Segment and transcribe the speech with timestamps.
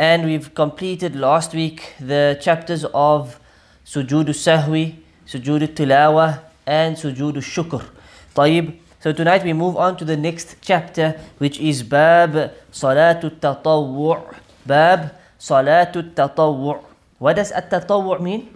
[0.00, 3.40] and we've completed last week the chapters of
[3.84, 7.82] sujood sahwi, sujood tilawa and sujood shukr.
[8.34, 14.34] طيب So tonight we move on to the next chapter which is bab salatu tatawwu'
[14.66, 16.82] bab salatu tatawwu'
[17.18, 18.48] What does at-tatawwu' mean?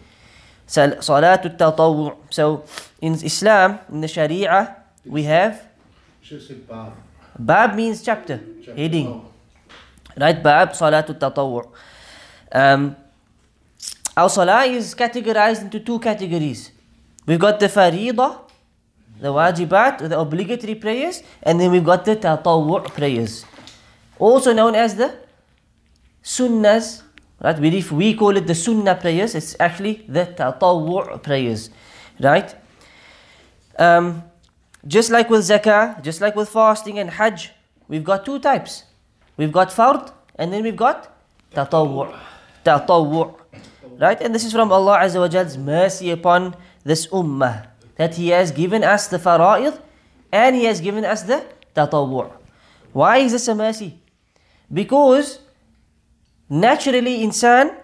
[0.69, 2.65] Salatu tatawwu' So
[3.01, 5.65] in Islam, in the Sharia, we have
[7.39, 8.41] Bab means chapter,
[8.77, 9.25] heading.
[10.18, 10.42] Right?
[10.42, 11.68] Bab salatu tatawwu'.
[12.52, 12.96] Um,
[14.16, 16.72] our salah is categorized into two categories.
[17.26, 18.40] We've got the faridah,
[19.20, 23.46] the wajibat, the obligatory prayers, and then we've got the tatawwu' prayers.
[24.18, 25.14] Also known as the
[26.24, 27.02] sunnahs,
[27.42, 27.62] right?
[27.62, 31.70] If we call it the sunnah prayers, it's actually the tatawwu' prayers,
[32.22, 32.56] right?
[33.78, 34.24] Um,
[34.88, 37.52] just like with zakah, just like with fasting and hajj,
[37.90, 38.84] we've got two types.
[39.36, 41.12] We've got fard, and then we've got
[41.54, 42.14] tatawwu'.
[42.64, 43.40] Tatawwu'.
[43.98, 44.20] Right?
[44.22, 47.68] And this is from Allah Azza wa Jall's mercy upon this ummah.
[47.96, 49.80] That He has given us the fara'id
[50.32, 52.32] and He has given us the tatawwu'.
[52.92, 54.00] Why is this a mercy?
[54.72, 55.40] Because
[56.50, 57.76] naturally insan,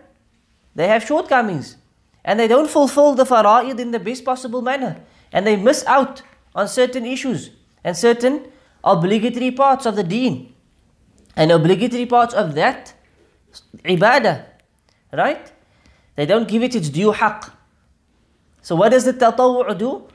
[0.76, 1.78] they have shortcomings.
[2.24, 5.02] And they don't fulfill the fara'id in the best possible manner.
[5.32, 6.22] And they miss out
[6.54, 7.52] on certain issues
[7.84, 8.52] and certain
[8.84, 10.54] obligatory parts of the deen.
[11.36, 12.94] And obligatory parts of that
[13.84, 14.46] ibadah.
[15.12, 15.52] Right?
[16.16, 17.52] They don't give it its due haqq.
[18.62, 20.08] So what does the tatawwu' do?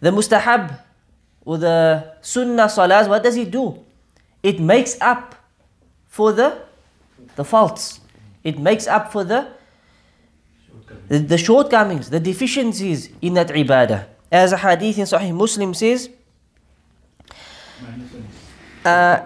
[0.00, 0.78] The mustahab
[1.44, 3.84] or the sunnah salahs, what does it do?
[4.42, 5.34] It makes up
[6.06, 6.62] for the,
[7.36, 8.00] the faults.
[8.44, 9.48] It makes up for the,
[11.08, 14.06] the, the shortcomings, the deficiencies in that ibadah.
[14.30, 16.10] As a hadith in Sahih Muslim says,
[18.84, 19.20] uh,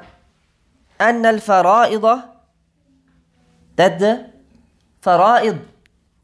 [1.03, 2.23] أن الفرائض
[3.77, 4.31] that the
[5.03, 5.59] fara'id,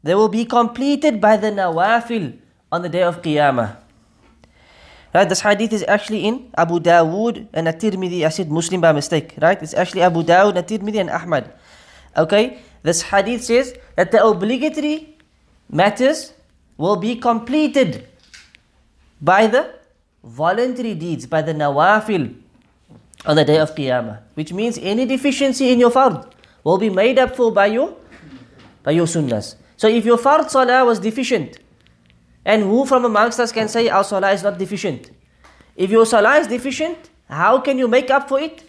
[0.03, 2.37] they will be completed by the nawafil
[2.71, 3.77] on the day of Qiyamah.
[5.13, 8.23] Right, this hadith is actually in Abu Dawood and At-Tirmidhi.
[8.25, 9.59] I said Muslim by mistake, right?
[9.61, 11.51] It's actually Abu Dawood, At-Tirmidhi and Ahmad.
[12.15, 15.17] Okay, this hadith says that the obligatory
[15.67, 16.33] matters
[16.77, 18.07] will be completed
[19.19, 19.73] by the
[20.23, 22.35] voluntary deeds, by the nawafil
[23.25, 24.19] on the day of Qiyamah.
[24.33, 26.31] Which means any deficiency in your fard
[26.63, 27.95] will be made up for by your
[28.83, 29.55] by your sunnahs.
[29.77, 31.59] So if your fard salah was deficient,
[32.45, 35.11] and who from amongst us can say our salah is not deficient?
[35.75, 38.63] If your salah is deficient, how can you make up for it?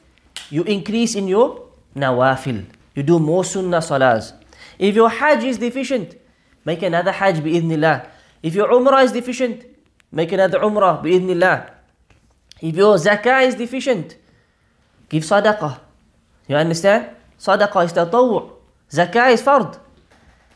[0.51, 1.67] You increase in your
[1.97, 2.67] nawafil.
[2.95, 4.33] You do more sunnah salahs.
[4.79, 6.17] If your hajj is deficient,
[6.65, 8.07] make another hajj bi'idhnillah.
[8.43, 9.65] If your umrah is deficient,
[10.13, 11.71] make another umrah bi'idhnillah.
[12.61, 14.17] If your zakah is deficient,
[15.10, 15.80] give sadaqah.
[16.48, 17.10] You understand?
[17.40, 18.52] Sadaqah is tatawwu'.
[18.92, 19.80] Zakah is fard.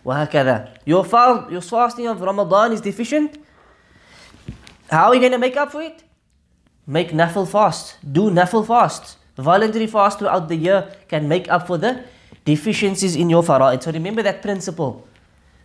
[0.06, 0.86] وهكذا.
[0.86, 3.38] Your fard, your fasting of Ramadan is deficient.
[4.90, 6.03] How are you going to make up for it?
[6.88, 7.97] Make nafil fast.
[8.12, 9.18] Do nafil fast.
[9.38, 12.03] Voluntary fast throughout the year can make up for the
[12.46, 13.84] deficiencies in your fara'id.
[13.84, 15.08] So remember that principle.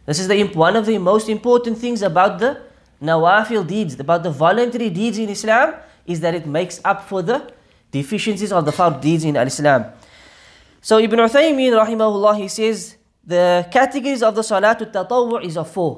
[0.07, 2.61] This is the one of the most important things about the
[3.03, 5.75] nawafil deeds, about the voluntary deeds in Islam,
[6.07, 7.51] is that it makes up for the
[7.92, 9.86] deficiencies of the fard deeds in Islam.
[10.82, 12.96] So Ibn Uthaymeen rahimahullah he says
[13.26, 15.98] the categories of the Salatul Tatawwu' is of four.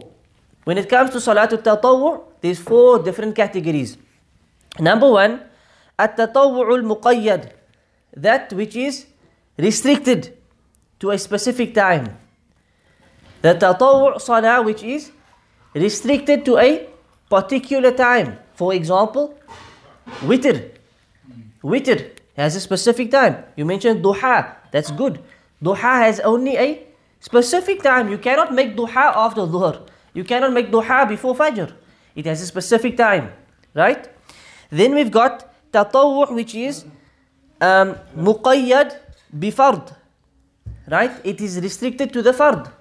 [0.64, 3.98] When it comes to Salatul Tatawwu', there's four different categories.
[4.80, 5.42] Number one,
[6.00, 7.52] At-Tatawwu' al-Muqayyad,
[8.18, 9.06] that which is
[9.58, 10.38] restricted
[11.00, 12.18] to a specific time.
[13.42, 15.12] The Tatawwu' Salah which is
[15.74, 16.88] restricted to a
[17.30, 18.40] particular time.
[18.56, 19.38] For example,
[20.22, 20.81] Witr.
[21.64, 23.44] Witr has a specific time.
[23.56, 25.20] You mentioned Duha, that's good.
[25.64, 26.88] Duha has only a
[27.22, 28.10] Specific time.
[28.10, 29.88] You cannot make duha after dhuhr.
[30.14, 31.72] You cannot make duha before fajr.
[32.16, 33.32] It has a specific time.
[33.76, 34.10] Right?
[34.72, 36.84] Then we've got tatawwu' which is
[37.62, 38.98] um, muqayyad
[39.38, 39.96] bifard.
[40.90, 41.12] Right?
[41.24, 42.72] It is restricted to the fard.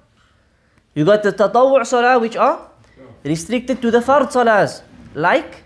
[0.94, 2.66] You got the tatawwu' salah which are
[3.22, 4.80] restricted to the fard salahs.
[5.14, 5.64] Like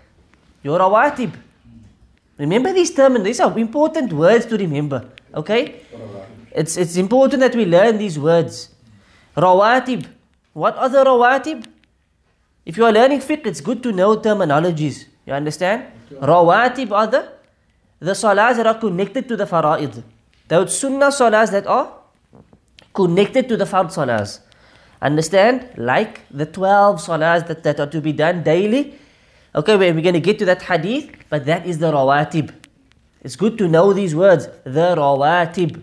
[0.63, 1.31] your rawatib.
[2.37, 3.23] Remember these terms.
[3.23, 5.09] These are important words to remember.
[5.33, 5.81] Okay?
[6.51, 8.69] It's, it's important that we learn these words.
[9.35, 10.05] Rawatib.
[10.53, 11.65] What are the rawatib?
[12.65, 15.05] If you are learning fiqh, it's good to know terminologies.
[15.25, 15.85] You understand?
[16.11, 17.31] Rawatib are the,
[17.99, 20.03] the salahs that are connected to the fara'id.
[20.47, 21.91] Those sunnah salahs that are
[22.93, 24.39] connected to the fard salahs.
[25.01, 25.69] Understand?
[25.77, 28.97] Like the 12 salahs that, that are to be done daily.
[29.55, 32.53] Okay, we're going to get to that hadith, but that is the rawatib.
[33.23, 34.49] It's good to know these words.
[34.65, 35.81] The rawatib.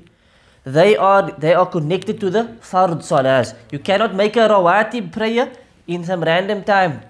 [0.65, 3.55] They are they are connected to the fard salahs.
[3.71, 5.51] You cannot make a rawatib prayer
[5.87, 7.01] in some random time.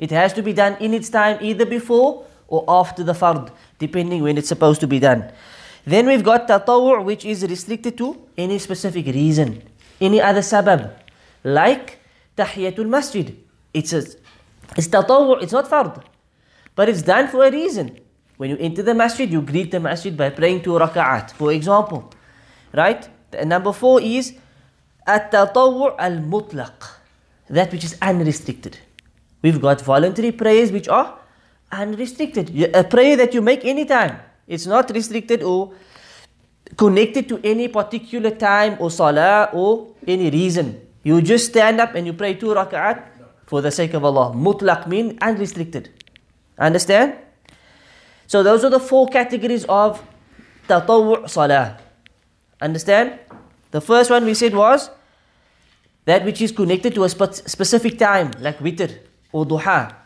[0.00, 4.24] It has to be done in its time, either before or after the fard, depending
[4.24, 5.30] when it's supposed to be done.
[5.86, 9.62] Then we've got tatawwu', which is restricted to any specific reason,
[10.00, 10.90] any other sabab,
[11.44, 12.00] like
[12.36, 13.36] tahiyatul masjid.
[13.72, 14.02] It's a,
[14.76, 16.02] it's tatawwu', it's not fard,
[16.74, 17.98] but it's done for a reason.
[18.36, 22.10] When you enter the masjid, you greet the masjid by praying two raka'at, for example.
[22.72, 23.08] Right?
[23.44, 24.34] Number four is
[25.06, 26.90] at-tatawwu' al-mutlaq,
[27.50, 28.78] that which is unrestricted.
[29.42, 31.18] We've got voluntary prayers which are
[31.70, 32.74] unrestricted.
[32.74, 34.18] A prayer that you make anytime.
[34.46, 35.72] It's not restricted or
[36.76, 40.80] connected to any particular time or salah or any reason.
[41.02, 43.11] You just stand up and you pray two rak'at
[43.52, 44.32] for the sake of Allah.
[44.34, 45.90] Mutlaq mean unrestricted.
[46.58, 47.16] Understand?
[48.26, 50.02] So those are the four categories of
[50.68, 51.76] tatawwu' salah.
[52.62, 53.18] Understand?
[53.70, 54.88] The first one we said was
[56.06, 58.88] that which is connected to a spe- specific time, like witr
[59.32, 59.96] or duha.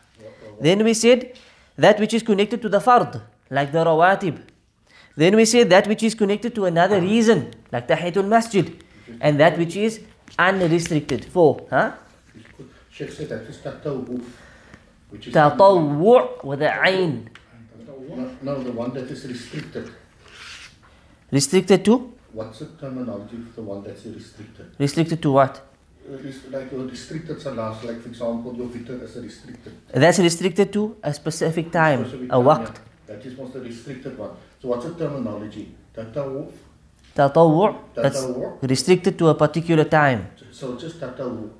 [0.60, 1.38] Then we said
[1.76, 4.40] that which is connected to the fard, like the rawatib.
[5.14, 8.74] Then we said that which is connected to another reason, like tahiyatul masjid.
[9.20, 10.00] And that which is
[10.36, 11.24] unrestricted.
[11.26, 11.64] Four.
[11.70, 11.92] Huh?
[12.96, 14.24] Sheikh said that is tatawwu,
[15.10, 17.28] which is Tatawwu' with a ayn.
[18.42, 19.90] no, the one that is restricted.
[21.30, 22.14] Restricted to?
[22.32, 24.72] What's the terminology for the one that's restricted?
[24.78, 25.60] Restricted to what?
[26.08, 26.16] Uh,
[26.50, 29.74] like your restricted salahs, like for example, your witr is restricted.
[29.92, 32.76] That's restricted to a specific time, specific a waqt.
[32.76, 33.14] yeah.
[33.14, 34.30] That is most the restricted one.
[34.62, 35.74] So what's the terminology?
[35.94, 36.50] Tatawwu.
[37.14, 38.24] Tatawwu' that's
[38.62, 40.28] restricted to a particular time.
[40.50, 41.50] So just tatawwu.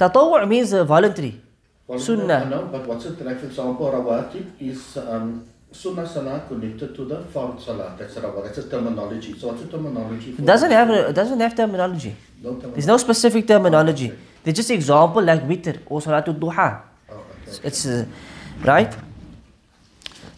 [0.00, 1.40] Tatawwu' means uh, voluntary.
[1.86, 2.44] Well, Sunnah.
[2.46, 3.38] I know, but what's it like?
[3.40, 7.94] For example, rawatib is um, sunnah salah connected to the fard salah.
[7.98, 8.44] That's rawat.
[8.44, 9.38] That's a terminology.
[9.38, 10.32] So what's the terminology?
[10.32, 12.16] For It doesn't have a, it doesn't have terminology.
[12.42, 12.74] No terminology.
[12.74, 14.12] There's no specific terminology.
[14.42, 16.82] They're just example like witr or salatul duha.
[17.10, 17.60] Oh, okay.
[17.68, 18.04] It's uh,
[18.64, 18.94] right.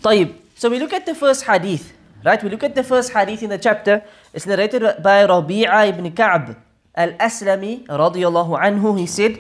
[0.03, 0.35] طيب.
[0.55, 1.95] So we look at the first hadith.
[2.25, 2.43] Right?
[2.43, 4.03] We look at the first hadith in the chapter.
[4.35, 6.56] It's narrated by Rabi'a ibn Ka'b
[6.95, 8.99] al-Aslami radiyallahu anhu.
[8.99, 9.39] He said,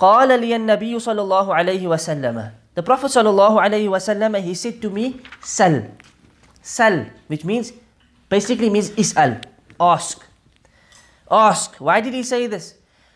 [0.00, 4.82] قال لي النبي صلى الله عليه وسلم The Prophet صلى الله عليه وسلم he said
[4.82, 5.84] to me, Sal.
[6.60, 7.72] Sal, which means,
[8.28, 9.40] basically means is'al.
[9.80, 10.20] Ask.
[11.30, 11.76] Ask.
[11.76, 12.74] Why did he say this?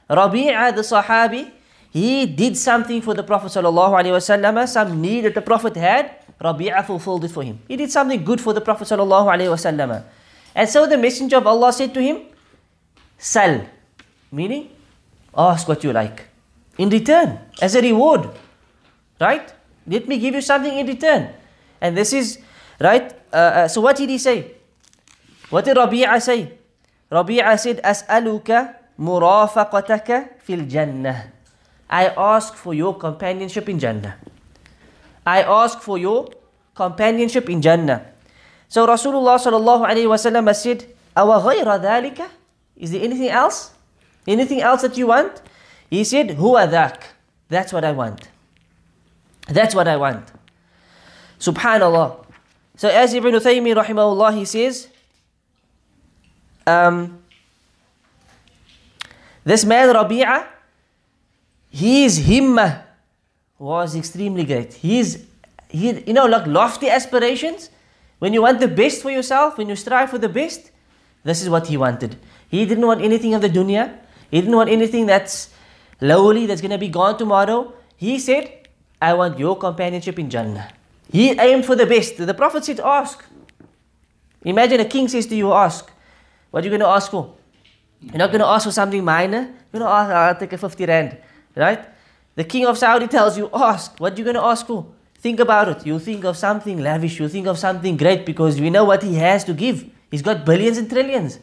[0.09, 1.51] Rabi'a, the Sahabi,
[1.91, 6.15] he did something for the Prophet sallallahu alaihi wasallam, some need that the Prophet had.
[6.41, 7.61] Rabi'a fulfilled it for him.
[7.69, 10.05] He did something good for the Prophet sallallahu alaihi wasallam.
[10.55, 12.23] And so the Messenger of Allah said to him,
[13.19, 13.67] Sal,
[14.33, 14.71] meaning
[15.37, 16.29] ask what you like.
[16.78, 18.30] In return, as a reward.
[19.20, 19.54] Right?
[19.88, 21.30] Let me give you something in return.
[21.80, 22.40] And this is,
[22.80, 23.14] right?
[23.32, 24.52] Uh, uh, so what did he say?
[25.50, 26.52] What did Rabi'a say?
[27.12, 31.32] Rabi'a said, As'aluka murafaqataka fil jannah.
[31.90, 34.18] I ask for your companionship in Jannah.
[35.26, 36.30] I ask for your
[36.74, 38.06] companionship in Jannah.
[38.68, 40.86] So Rasulullah sallallahu alayhi wa sallam said?
[42.76, 43.72] Is there anything else?
[44.28, 45.42] Anything else that you want?
[45.90, 47.02] He said, Huwa dhak.
[47.50, 48.28] That's what I want.
[49.48, 50.26] That's what I want.
[51.40, 52.26] Subhanallah.
[52.78, 54.90] So as Ibn Uthaymeen rahimahullah, he says,
[56.66, 57.22] um,
[59.44, 60.48] this man Rabi'a,
[61.70, 62.84] his himmah
[63.60, 64.74] was extremely great.
[64.74, 65.26] His,
[65.70, 67.70] he, you know, like lofty aspirations.
[68.20, 70.72] When you want the best for yourself, when you strive for the best,
[71.24, 72.18] this is what he wanted.
[72.50, 73.98] He didn't want anything of the dunya.
[74.32, 75.50] He didn't want anything that's
[76.02, 77.74] lowly, that's going to be gone tomorrow.
[77.96, 78.68] He said,
[79.02, 80.70] I want your companionship in Jannah.
[81.12, 82.18] He aimed for the best.
[82.18, 83.24] The Prophet said, ask.
[84.44, 85.90] Imagine a king says to you, ask.
[86.52, 87.34] What are you going to ask for?
[88.02, 89.42] You're not going to ask for something minor.
[89.42, 91.18] You're going to ask, ah, I'll take a 50 rand.
[91.56, 91.86] Right?
[92.36, 94.00] The king of Saudi tells you, ask.
[94.00, 94.86] What are you going to ask for?
[95.20, 95.86] Think about it.
[95.86, 97.20] You think of something lavish.
[97.20, 99.90] You think of something great because we know what he has to give.
[100.12, 101.40] He's got billions and trillions.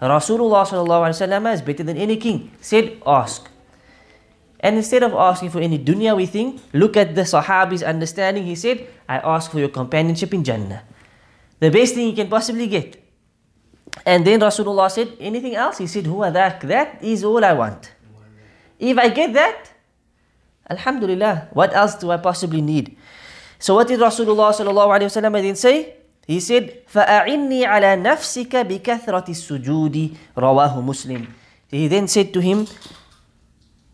[0.00, 2.50] Rasulullah is better than any king.
[2.60, 3.48] Said, ask.
[4.63, 8.43] And instead of asking for any dunya, we think, look at the Sahabi's understanding.
[8.43, 10.83] He said, I ask for your companionship in Jannah.
[11.59, 13.01] The best thing you can possibly get.
[14.05, 15.77] And then Rasulullah said, anything else?
[15.77, 16.61] He said, Huwa that?
[16.61, 17.91] That is all I want.
[18.77, 19.71] If I get that,
[20.69, 22.95] Alhamdulillah, what else do I possibly need?
[23.57, 25.95] So what did Rasulullah sallallahu alaihi wasallam then say?
[26.27, 31.27] He said, فَأَعِنِّي عَلَى نَفْسِكَ بِكَثْرَةِ السُّجُودِ رواه Muslim.
[31.67, 32.67] He then said to him,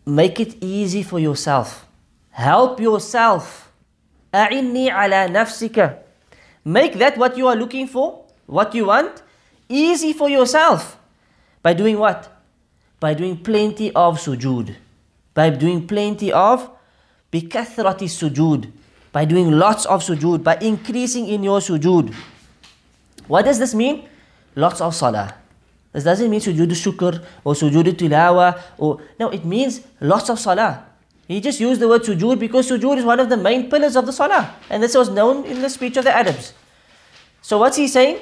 [0.04, 1.86] make it easy for yourself.
[2.30, 3.72] Help yourself.
[4.32, 5.98] أَعِنِّي عَلَى نَفْسِكَ
[6.64, 9.22] Make that what you are looking for, what you want,
[9.68, 10.98] easy for yourself.
[11.62, 12.32] By doing what?
[13.00, 14.74] By doing plenty of sujood.
[15.34, 16.70] By doing plenty of
[17.32, 18.72] بِكَثْرَةِ السُّجُود
[19.16, 22.12] by doing lots of sujood, by increasing in your sujood.
[23.26, 24.06] What does this mean?
[24.54, 25.32] Lots of salah.
[25.93, 30.85] This doesn't mean sujood shukr or sujood tilawa or no, it means lots of salah.
[31.27, 34.05] He just used the word sujood because sujood is one of the main pillars of
[34.05, 34.55] the salah.
[34.69, 36.53] And this was known in the speech of the Arabs.
[37.41, 38.19] So what's he saying?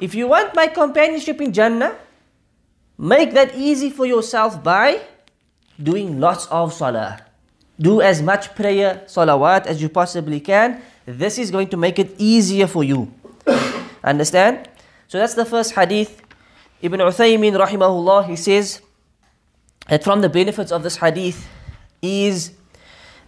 [0.00, 1.96] If you want my companionship in Jannah,
[2.96, 5.00] make that easy for yourself by
[5.82, 7.22] doing lots of salah.
[7.80, 10.82] Do as much prayer, salawat as you possibly can.
[11.06, 13.12] This is going to make it easier for you.
[14.04, 14.68] Understand?
[15.06, 16.27] So that's the first hadith.
[16.80, 18.80] Ibn Uthaymin rahimahullah, he says
[19.88, 21.48] that from the benefits of this hadith
[22.00, 22.52] is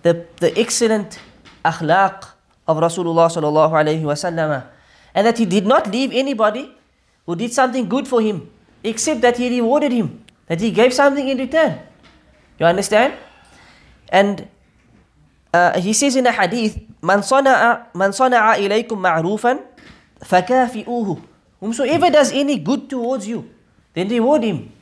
[0.03, 1.19] the, the excellent
[1.65, 2.31] akhlaq
[2.69, 4.67] of Rasulullah sallallahu alayhi wasallam
[5.15, 6.71] and that he did not leave anybody
[7.27, 8.49] who did something good for him
[8.85, 11.81] except that he rewarded him, that he gave something in return.
[12.59, 13.15] You understand?
[14.09, 14.49] And
[15.53, 19.63] uh, he says in a hadith, "Man sana'a man sana'a ilaykum ma'rufan
[20.23, 21.30] fakafi'uhu."
[21.61, 23.49] Whomsoever does any good towards you,
[23.95, 24.73] then reward him.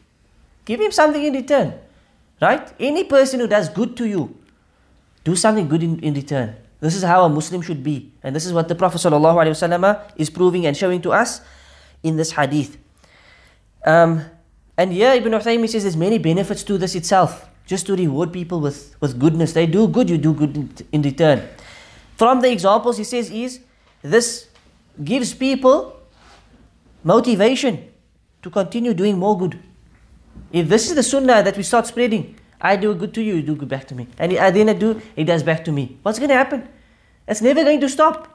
[0.64, 1.74] Give him something in return.
[2.40, 2.72] Right?
[2.78, 4.34] Any person who does good to you,
[5.24, 6.54] do something good in, in return.
[6.80, 8.12] This is how a Muslim should be.
[8.22, 11.40] And this is what the Prophet ﷺ is proving and showing to us
[12.04, 12.78] in this hadith.
[13.84, 14.24] Um,
[14.76, 18.60] and here Ibn Uthaymeen says there's many benefits to this itself just to reward people
[18.60, 19.52] with, with goodness.
[19.52, 21.48] They do good, you do good in, in return.
[22.16, 23.60] From the examples he says is
[24.02, 24.48] this
[25.02, 25.97] gives people
[27.04, 27.90] motivation
[28.42, 29.58] to continue doing more good.
[30.52, 33.42] If this is the sunnah that we start spreading, I do good to you, you
[33.42, 34.08] do good back to me.
[34.18, 35.98] And I then do, it does back to me.
[36.02, 36.68] What's going to happen?
[37.26, 38.34] It's never going to stop.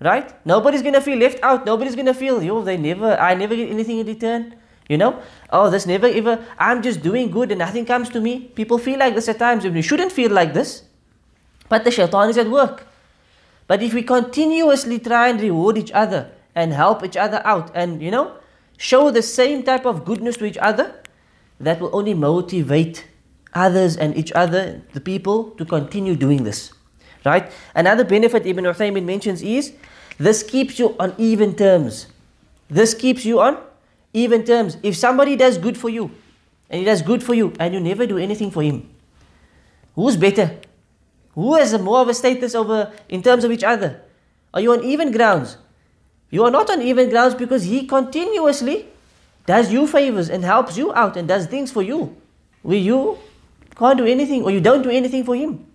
[0.00, 0.34] Right?
[0.44, 1.64] Nobody's going to feel left out.
[1.64, 4.56] Nobody's going to feel, yo, they never, I never get anything in return.
[4.88, 8.40] You know, oh, this never ever, I'm just doing good and nothing comes to me.
[8.40, 10.82] People feel like this at times, and we shouldn't feel like this.
[11.70, 12.86] But the shaitan is at work.
[13.66, 18.02] But if we continuously try and reward each other and help each other out and,
[18.02, 18.36] you know,
[18.76, 21.00] show the same type of goodness to each other,
[21.60, 23.06] that will only motivate
[23.54, 26.72] others and each other, the people, to continue doing this.
[27.24, 27.50] Right?
[27.74, 29.72] Another benefit Ibn Uthaymin mentions is
[30.18, 32.08] this keeps you on even terms.
[32.68, 33.58] This keeps you on
[34.12, 34.76] even terms.
[34.82, 36.10] If somebody does good for you,
[36.68, 38.90] and he does good for you, and you never do anything for him,
[39.94, 40.58] who's better?
[41.34, 44.02] Who has more of a status over in terms of each other?
[44.52, 45.56] Are you on even grounds?
[46.33, 48.87] You are not on even grounds because he continuously
[49.45, 52.15] does you favors and helps you out and does things for you.
[52.61, 53.17] Where you
[53.75, 55.65] can't do anything or you don't do anything for him.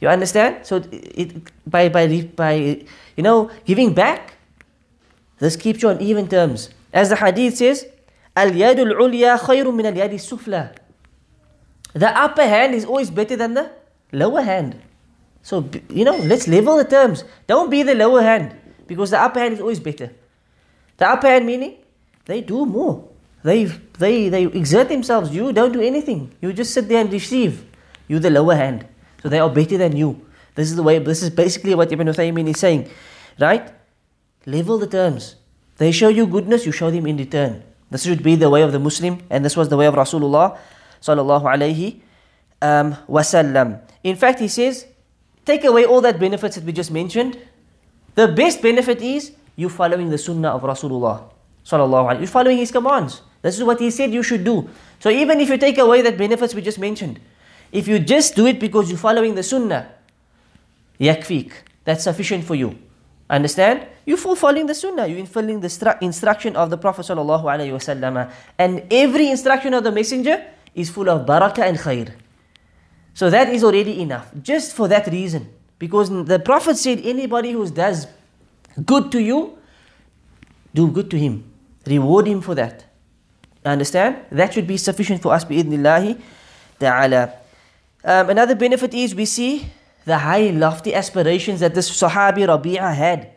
[0.00, 0.64] You understand?
[0.64, 4.34] So it, by by by you know giving back,
[5.38, 6.70] this keeps you on even terms.
[6.92, 7.86] As the hadith says,
[8.36, 10.74] اليد العليا خير من اليد السفلى.
[11.94, 13.70] The upper hand is always better than the
[14.12, 14.80] lower hand.
[15.42, 17.24] So, you know, let's level the terms.
[17.48, 18.54] Don't be the lower hand
[18.87, 20.11] because the upper hand is always better.
[20.97, 21.77] The upper hand meaning
[22.25, 23.07] they do more.
[23.43, 25.29] They, they, they exert themselves.
[25.33, 26.33] You don't do anything.
[26.41, 27.63] You just sit there and receive.
[28.07, 28.87] You the lower hand.
[29.21, 30.25] So they are better than you.
[30.55, 32.89] This is the way, this is basically what Ibn Uthaymin is saying.
[33.39, 33.71] Right?
[34.45, 35.35] Level the terms.
[35.77, 37.63] They show you goodness, you show them in return.
[37.91, 40.57] This should be the way of the Muslim, and this was the way of Rasulullah
[41.01, 42.01] sallallahu alayhi
[42.61, 43.81] um, wasallam.
[44.03, 44.87] In fact, he says,
[45.45, 47.37] take away all that benefits that we just mentioned.
[48.15, 51.29] The best benefit is you following the sunnah of Rasulullah.
[52.19, 53.21] You're following his commands.
[53.41, 54.69] This is what he said you should do.
[54.99, 57.19] So even if you take away that benefits we just mentioned,
[57.71, 59.91] if you just do it because you're following the sunnah,
[60.99, 61.51] yakfik,
[61.83, 62.77] that's sufficient for you.
[63.29, 63.87] Understand?
[64.05, 69.29] You're following the sunnah, you're following the stru- instruction of the Prophet wasallam, and every
[69.29, 72.13] instruction of the messenger is full of barakah and khair.
[73.13, 75.54] So that is already enough, just for that reason.
[75.77, 78.07] Because the Prophet said, anybody who does
[78.85, 79.57] good to you,
[80.73, 81.43] do good to him.
[81.85, 82.85] Reward him for that.
[83.63, 84.17] Understand?
[84.31, 86.21] That should be sufficient for us, bi'idnillahi
[86.79, 87.33] ta'ala.
[88.03, 89.67] Um, another benefit is we see
[90.05, 93.31] the high, lofty aspirations that this Sahabi Rabi'ah had.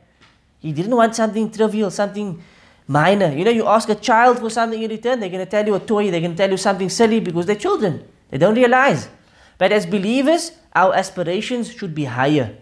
[0.60, 2.42] He didn't want something trivial, something
[2.86, 3.32] minor.
[3.32, 5.74] You know, you ask a child for something in return, they're going to tell you
[5.74, 8.06] a toy, they're going to tell you something silly because they're children.
[8.30, 9.08] They don't realize.
[9.58, 12.56] But as believers, our aspirations should be higher.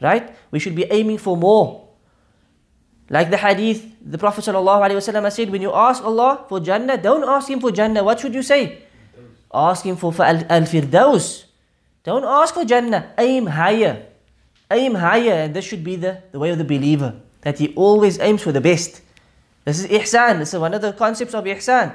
[0.00, 0.34] Right?
[0.50, 1.88] We should be aiming for more.
[3.08, 7.48] Like the hadith, the Prophet ﷺ said, when you ask Allah for Jannah, don't ask
[7.48, 8.02] Him for Jannah.
[8.02, 8.82] What should you say?
[9.52, 11.44] Ask Him for Al-Firdaus.
[12.04, 13.12] Don't ask for Jannah.
[13.18, 14.06] Aim higher.
[14.70, 15.46] Aim higher.
[15.46, 17.14] And this should be the, the way of the believer.
[17.42, 19.02] That he always aims for the best.
[19.64, 20.38] This is ihsan.
[20.38, 21.94] This is one of the concepts of ihsan.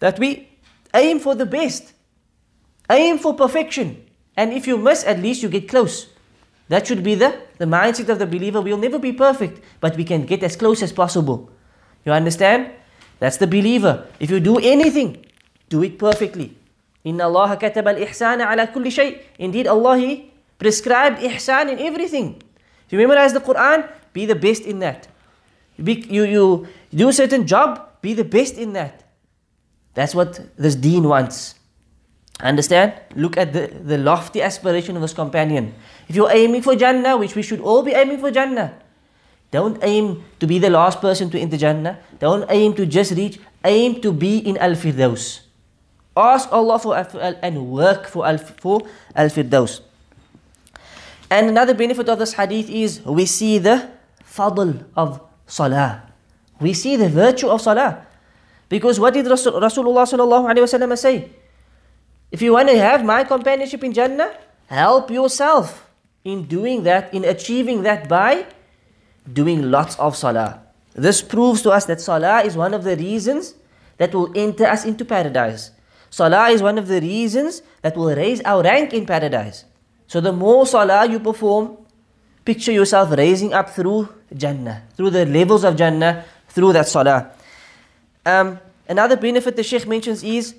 [0.00, 0.48] That we
[0.94, 1.92] aim for the best.
[2.90, 4.04] Aim for perfection.
[4.36, 6.08] And if you miss, at least you get close.
[6.68, 8.60] That should be the, the mindset of the believer.
[8.60, 11.50] We'll never be perfect, but we can get as close as possible.
[12.04, 12.70] You understand?
[13.18, 14.06] That's the believer.
[14.20, 15.24] If you do anything,
[15.68, 16.56] do it perfectly.
[17.04, 19.22] Inna Allah kataba al-ihsana ala kulli shay.
[19.38, 22.42] Indeed, Allah He prescribed ihsan in everything.
[22.86, 25.08] If you memorize the Quran, be the best in that.
[25.76, 29.04] You, you do a certain job, be the best in that.
[29.94, 31.55] That's what this deen wants.
[32.40, 32.92] Understand?
[33.14, 35.74] Look at the, the lofty aspiration of this companion.
[36.08, 38.74] If you're aiming for Jannah, which we should all be aiming for Jannah,
[39.50, 41.98] don't aim to be the last person to enter Jannah.
[42.18, 43.38] Don't aim to just reach.
[43.64, 45.40] Aim to be in Al Firdaus.
[46.16, 49.80] Ask Allah for Al and work for Al for Al Firdaus.
[51.30, 53.90] And another benefit of this hadith is we see the
[54.22, 56.02] fadl of salah.
[56.60, 58.06] We see the virtue of salah.
[58.68, 61.30] Because what did Rasul, Rasulullah say?
[62.36, 64.36] If you want to have my companionship in Jannah,
[64.68, 65.88] help yourself
[66.22, 68.44] in doing that, in achieving that by
[69.24, 70.60] doing lots of salah.
[70.92, 73.54] This proves to us that salah is one of the reasons
[73.96, 75.70] that will enter us into paradise.
[76.10, 79.64] Salah is one of the reasons that will raise our rank in paradise.
[80.06, 81.78] So the more salah you perform,
[82.44, 87.32] picture yourself raising up through Jannah, through the levels of Jannah, through that salah.
[88.26, 90.54] Um, another benefit the Sheikh mentions is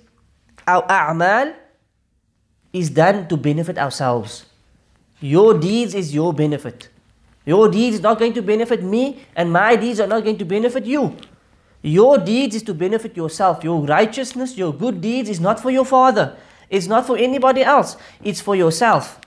[0.65, 1.53] our a'mal
[2.79, 4.45] is done to benefit ourselves.
[5.19, 6.89] Your deeds is your benefit.
[7.45, 10.45] Your deeds is not going to benefit me, and my deeds are not going to
[10.45, 11.15] benefit you.
[11.81, 13.63] Your deeds is to benefit yourself.
[13.63, 16.35] Your righteousness, your good deeds is not for your father.
[16.69, 17.95] It's not for anybody else.
[18.23, 19.19] It's for yourself.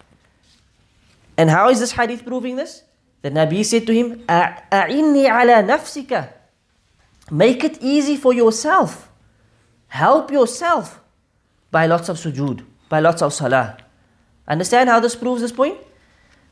[1.36, 2.82] And how is this hadith proving this?
[3.22, 6.32] The Nabi said to him, A'inni ala nafsika.
[7.30, 9.10] Make it easy for yourself.
[9.88, 11.00] Help yourself
[11.70, 13.77] by lots of sujood, by lots of salah.
[14.47, 15.77] Understand how this proves this point?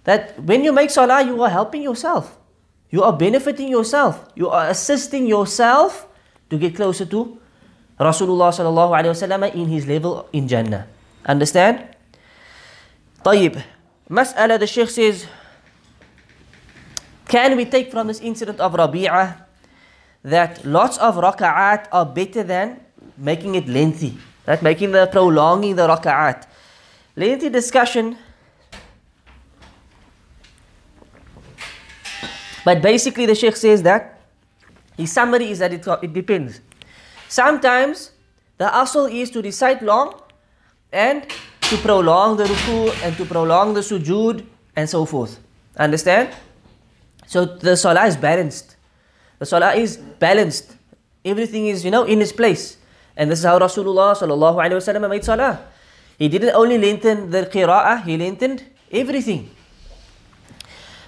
[0.04, 2.38] That when you make salah, you are helping yourself.
[2.90, 4.26] You are benefiting yourself.
[4.36, 6.08] You are assisting yourself
[6.50, 7.38] to get closer to
[7.98, 10.86] Rasulullah sallallahu alaihi wasallam in his level in Jannah.
[11.26, 11.90] Understand?
[13.24, 13.56] طيب
[14.12, 15.26] Mas'ala the Sheikh says
[17.26, 19.42] Can we take from this incident of Rabi'ah
[20.22, 22.84] that lots of raka'at are better than
[23.18, 24.20] making it lengthy?
[24.49, 24.63] Right?
[24.63, 26.47] Making the prolonging the raka'at.
[27.15, 28.17] Lengthy discussion.
[32.65, 34.19] But basically the Sheikh says that
[34.97, 36.63] his summary is that it, it depends.
[37.29, 38.13] Sometimes
[38.57, 40.19] the asl is to recite long
[40.93, 41.29] and
[41.69, 45.39] to prolong the ruku and to prolong the sujood and so forth.
[45.77, 46.35] Understand?
[47.27, 48.77] So the salah is balanced.
[49.41, 50.75] The salah is balanced.
[51.23, 52.78] Everything is, you know, in its place.
[53.19, 55.59] And this is how Rasulullah sallallahu made salah.
[56.19, 59.51] He didn't only lengthen the qira'ah, he lengthened everything.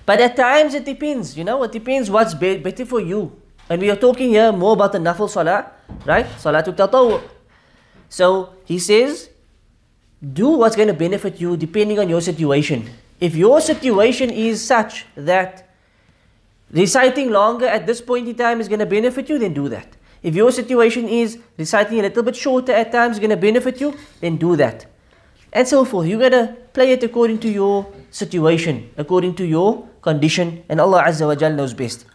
[0.04, 3.30] But at times it depends, you know, it depends what's be- better for you.
[3.68, 5.70] And we are talking here more about the nafil salah,
[6.04, 6.26] right?
[6.42, 7.22] Salatul tatawu.
[8.08, 9.30] So he says,
[10.20, 12.90] do what's going to benefit you depending on your situation.
[13.20, 15.70] If your situation is such that
[16.72, 19.96] reciting longer at this point in time is going to benefit you, then do that.
[20.23, 23.79] If your situation is reciting a little bit shorter at times is going to benefit
[23.79, 24.85] you, then do that.
[25.53, 26.07] And so forth.
[26.07, 31.03] You got to play it according to your situation, according to your condition, and Allah
[31.03, 32.05] Azza wa Jal knows best.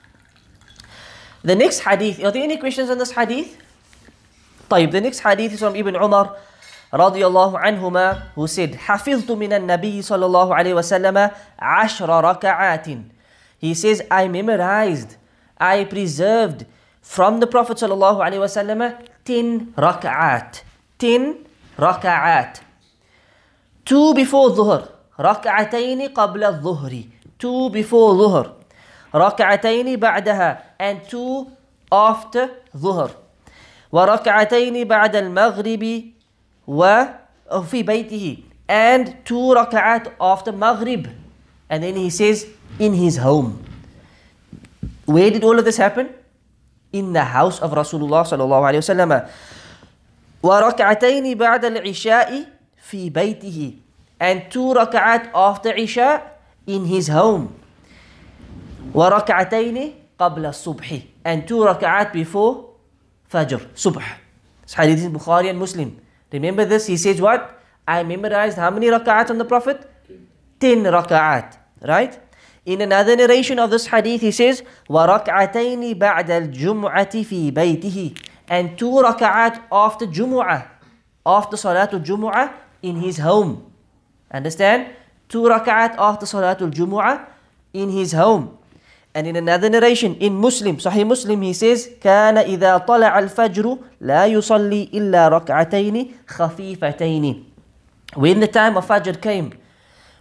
[1.42, 3.56] The next hadith, are there any questions on this hadith?
[4.68, 6.36] طيب, the next hadith is from Ibn Umar
[6.92, 12.86] رضي الله عنهما who said حفظت من النبي صلى الله عليه وسلم عشر ركعات
[13.58, 15.16] He says I memorized,
[15.58, 16.66] I preserved
[17.04, 18.94] from the Prophet صلى الله عليه وسلم
[19.26, 20.56] 10 ركعات
[20.98, 21.34] 10
[21.80, 22.58] ركعات
[23.86, 24.88] Two before ظهر
[25.20, 27.02] ركعتين قبل الظهر
[27.38, 28.52] Two before ظهر
[29.14, 31.46] ركعتين بعدها and two
[31.92, 33.10] after ظهر
[33.92, 36.04] وركعتين بعد المغرب
[36.66, 38.36] وفي بيته
[38.70, 41.08] and two rak'at after Maghrib.
[41.68, 42.46] And then he says,
[42.78, 43.64] in his home.
[45.06, 46.10] Where did all of this happen?
[46.94, 49.28] In the house of Rasulullah sallallahu alayhi wasallam.
[50.42, 52.44] وركعتين بعد العشاء
[52.82, 53.72] في بيته
[54.20, 56.22] and two ركعات after Isha
[56.66, 57.48] in his home
[58.94, 62.64] وركعتين قبل الصبح and two ركعات before
[63.32, 64.18] Fajr صبح
[64.64, 66.00] It's hadith in Bukhari and Muslim
[66.32, 69.84] remember this he says what I memorized how many ركعات on the Prophet
[70.60, 72.18] 10 ركعات right
[72.66, 78.14] in another narration of this hadith he says وركعتين بعد الجمعة في بيته
[78.50, 80.66] and two ركعات after جمعة
[81.26, 82.50] after صلاة الجمعة
[82.82, 83.56] in his home
[84.34, 84.86] understand
[85.28, 87.20] two ركعات after صلاة الجمعة
[87.74, 88.58] in his home
[89.14, 94.26] and in another narration in Muslim Sahih Muslim he says كان إذا طلع الفجر لا
[94.26, 97.44] يصلي إلا ركعتين خفيفتين
[98.16, 99.52] when the time of Fajr came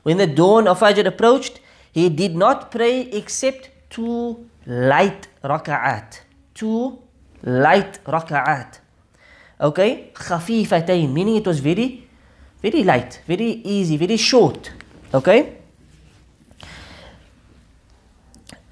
[0.04, 1.60] when the dawn of Fajr approached
[1.95, 6.23] he did not pray except two light raka'at.
[6.53, 6.99] Two
[7.45, 8.81] light raka'at.
[9.61, 10.11] Okay?
[10.13, 12.09] Khafifatayn, meaning it was very,
[12.61, 14.73] very light, very easy, very short.
[15.15, 15.57] Okay?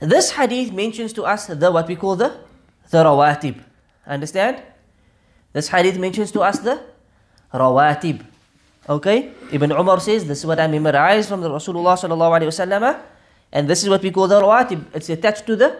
[0.01, 2.35] This hadith mentions to us the what we call the,
[2.91, 3.63] the rawatib.
[4.05, 4.61] Understand?
[5.53, 6.83] This hadith mentions to us the
[7.55, 8.27] rawatib.
[8.89, 9.31] Okay?
[9.53, 13.12] Ibn Umar says, this is what I memorized from the Rasulullah sallallahu alayhi wa
[13.53, 14.85] and this is what we call the rawatib.
[14.95, 15.77] It's attached to the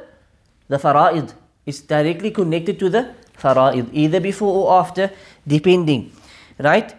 [0.69, 1.33] the fara'id.
[1.67, 5.11] It's directly connected to the fara'id, either before or after,
[5.47, 6.13] depending.
[6.59, 6.95] Right?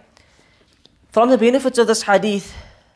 [1.11, 2.53] From the benefits of this hadith,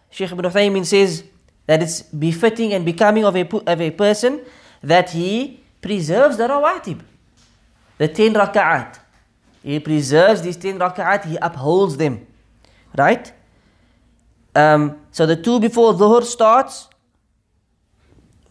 [0.10, 1.24] Sheikh Ibn Uthaymin says
[1.68, 4.42] that it's befitting and becoming of a, of a person
[4.82, 7.02] that he preserves the rawatib,
[7.98, 9.00] the 10 raka'at.
[9.64, 12.26] He preserves these 10 raka'at, he upholds them.
[12.98, 13.32] Right?
[14.56, 16.88] Um, so the two before dhuhr starts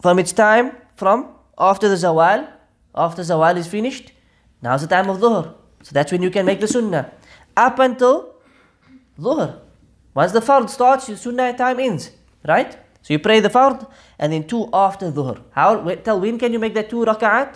[0.01, 2.47] from its time from after the zawal.
[2.95, 4.11] After zawal is finished,
[4.61, 5.53] now's the time of dhuhr.
[5.83, 7.11] So that's when you can make the sunnah.
[7.55, 8.35] Up until
[9.19, 9.59] dhuhr.
[10.15, 12.11] Once the fard starts, your sunnah time ends.
[12.47, 12.73] Right?
[13.03, 15.41] So you pray the fard and then two after dhuhr.
[15.51, 17.55] How till when can you make that two rak'at?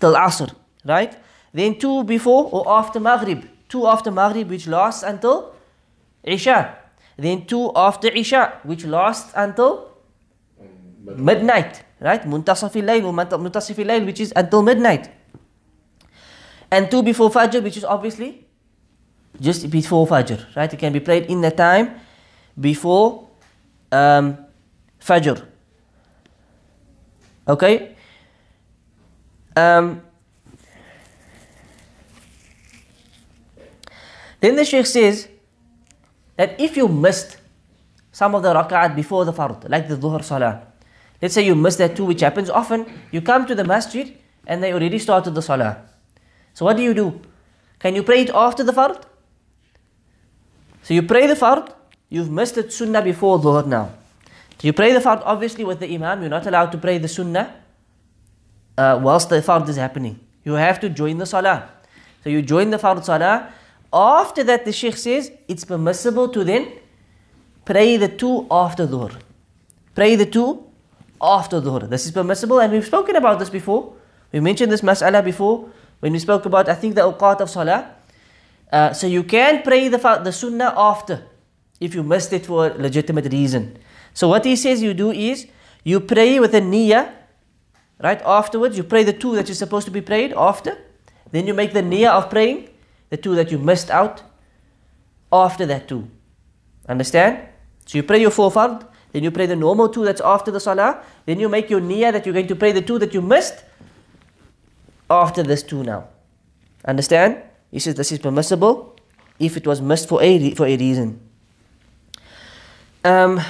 [0.00, 0.52] Till asr,
[0.84, 1.16] right?
[1.54, 3.44] Then two before or after maghrib.
[3.68, 5.54] Two after maghrib which lasts until
[6.24, 6.76] isha.
[7.16, 9.91] Then two after isha which lasts until
[11.04, 12.22] midnight, right?
[12.24, 15.10] Muntasaf al-layl which is until midnight.
[16.70, 18.46] And two before fajr which is obviously
[19.40, 20.72] just before fajr, right?
[20.72, 22.00] It can be played in the time
[22.58, 23.28] before
[23.90, 24.38] um,
[25.00, 25.46] Fajr.
[27.46, 27.96] Okay?
[29.56, 30.02] Um,
[34.40, 35.28] then the Sheikh says
[36.36, 37.36] that if you missed
[38.12, 40.71] some of the rak'at before the fard, like the dhuhr salah,
[41.22, 44.14] let's say you miss that too, which happens often, you come to the masjid
[44.46, 45.78] and they already started the salah.
[46.52, 47.20] So what do you do?
[47.78, 49.02] Can you pray it after the fard?
[50.82, 51.72] So you pray the fard,
[52.12, 53.90] You've missed the sunnah before dhuhr now.
[54.58, 56.20] So you pray the fard obviously with the imam.
[56.20, 57.54] You're not allowed to pray the sunnah
[58.76, 60.20] uh, whilst the fard is happening.
[60.44, 61.70] You have to join the salah.
[62.22, 63.50] So you join the fard salah.
[63.94, 66.68] After that, the sheikh says it's permissible to then
[67.64, 69.18] pray the two after dhuhr.
[69.94, 70.66] Pray the two
[71.22, 71.88] after dhuhr.
[71.88, 73.94] This is permissible, and we've spoken about this before.
[74.32, 75.68] We mentioned this mas'ala before
[76.00, 77.94] when we spoke about, I think, the awqat of salah.
[78.72, 81.26] Uh, so you can pray the, the sunnah after
[81.78, 83.76] if you missed it for a legitimate reason.
[84.14, 85.46] So what he says you do is
[85.84, 87.12] you pray with a niyyah,
[88.02, 88.20] right?
[88.24, 90.78] Afterwards, you pray the two that you're supposed to be prayed after.
[91.30, 92.70] Then you make the niyyah of praying
[93.10, 94.22] the two that you missed out
[95.32, 96.08] after that two.
[96.88, 97.48] Understand?
[97.86, 100.60] So you pray your four fard, then you pray the normal two that's after the
[100.60, 103.20] salah, then you make your niyyah that you're going to pray the two that you
[103.20, 103.64] missed
[105.10, 106.08] after this two now.
[106.84, 107.42] Understand?
[107.70, 108.96] He says this is permissible
[109.38, 111.20] if it was missed for a, for a reason.
[113.04, 113.40] Um,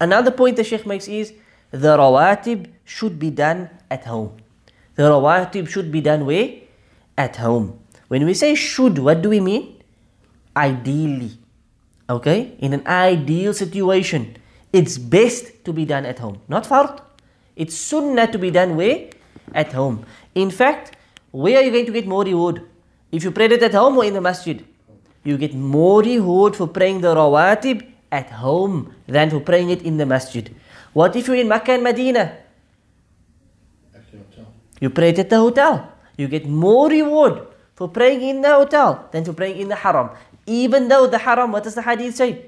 [0.00, 1.32] another point the Sheikh makes is
[1.70, 4.36] the rawatib should be done at home.
[4.96, 6.50] The rawatib should be done where?
[7.16, 7.78] At home.
[8.08, 9.82] When we say should, what do we mean?
[10.56, 11.38] Ideally.
[12.10, 12.56] Okay?
[12.58, 14.36] In an ideal situation,
[14.72, 16.40] it's best to be done at home.
[16.48, 17.00] Not fard.
[17.56, 19.10] It's sunnah to be done where?
[19.54, 20.06] At home.
[20.34, 20.96] In fact,
[21.30, 22.62] where are you going to get more reward?
[23.10, 24.64] If you prayed it at home or in the masjid?
[25.24, 29.96] You get more reward for praying the rawatib at home than for praying it in
[29.98, 30.54] the masjid.
[30.92, 32.38] What if you're in Makkah and Medina?
[34.80, 35.92] You pray it at the hotel.
[36.16, 40.10] You get more reward for praying in the hotel than for praying in the haram.
[40.46, 42.46] Even though the haram, what does the hadith say?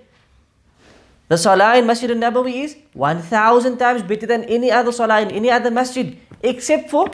[1.27, 5.51] The salah in Masjid al-Nabawi is 1000 times better than any other salah in any
[5.51, 7.11] other masjid except for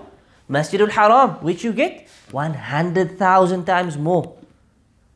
[0.47, 4.36] Masjid al-Haram which you get 100,000 times more.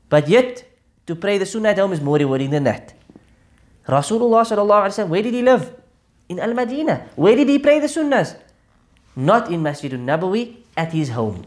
[0.09, 0.65] But yet
[1.07, 2.93] to pray the sunnah at home is more rewarding than that.
[3.87, 5.73] Rasulullah sallallahu alaihi wasallam, where did he live?
[6.27, 7.09] In Al Madinah.
[7.15, 8.35] Where did he pray the sunnahs?
[9.15, 11.43] Not in Masjid Nabawi, at his home.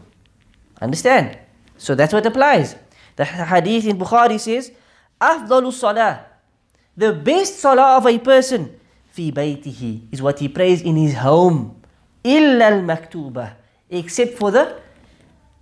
[0.79, 1.39] Understand?
[1.77, 2.75] So that's what applies.
[3.15, 4.71] The hadith in Bukhari says,
[5.21, 6.26] أفضل الصلاة
[6.98, 8.74] the best salah of a person
[9.14, 11.78] fi baytihi is what he prays in his home.
[12.26, 13.54] Illa al-maktuba.
[13.88, 14.82] Except for the,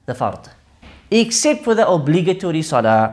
[0.07, 0.49] the fard.
[1.11, 3.13] Except for the obligatory salah.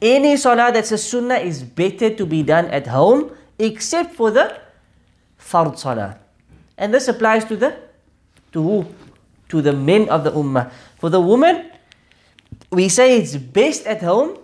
[0.00, 4.54] Any salah that's a sunnah is better to be done at home except for the
[5.36, 6.16] fard salah.
[6.78, 7.74] And this applies to the
[8.52, 8.86] to who?
[9.48, 10.70] To the men of the ummah.
[11.00, 11.66] For the woman,
[12.70, 14.38] we say it's best at home,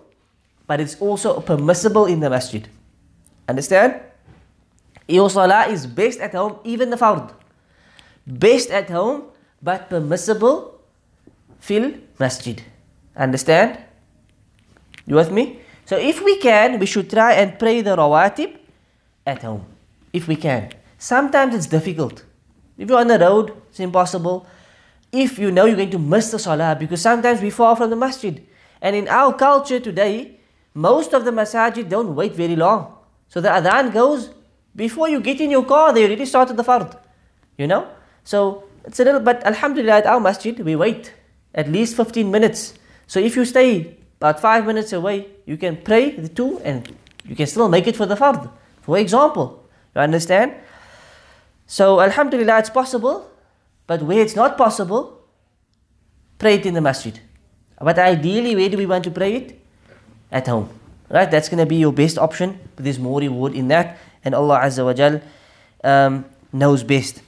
[0.66, 2.66] but it's also permissible in the masjid.
[3.50, 3.98] Understand?
[5.08, 7.34] Your salah is best at home, even the fard.
[8.26, 9.24] Best at home,
[9.60, 10.80] but permissible
[11.58, 12.62] fil masjid.
[13.16, 13.78] Understand?
[15.04, 15.58] You with me?
[15.84, 18.56] So if we can, we should try and pray the rawatib
[19.26, 19.66] at home.
[20.12, 20.70] If we can.
[20.96, 22.22] Sometimes it's difficult.
[22.78, 24.46] If you're on the road, it's impossible.
[25.10, 27.96] If you know you're going to miss the salah, because sometimes we fall from the
[27.96, 28.46] masjid.
[28.80, 30.38] And in our culture today,
[30.72, 32.99] most of the masajid don't wait very long.
[33.30, 34.30] So the adhan goes
[34.76, 36.96] before you get in your car, they already started the fard.
[37.56, 37.88] You know?
[38.24, 41.14] So it's a little but alhamdulillah at our masjid we wait
[41.54, 42.74] at least 15 minutes.
[43.06, 46.92] So if you stay about five minutes away, you can pray the two and
[47.24, 48.50] you can still make it for the fard.
[48.82, 49.64] For example,
[49.94, 50.54] you understand?
[51.66, 53.30] So Alhamdulillah, it's possible,
[53.86, 55.22] but where it's not possible,
[56.38, 57.18] pray it in the masjid.
[57.80, 59.60] But ideally, where do we want to pray it?
[60.32, 60.79] At home.
[61.09, 61.29] Right?
[61.29, 64.59] That's going to be your best option, but there's more reward in that, and Allah
[64.59, 65.21] Azza wa Jal
[65.83, 67.21] um, knows best.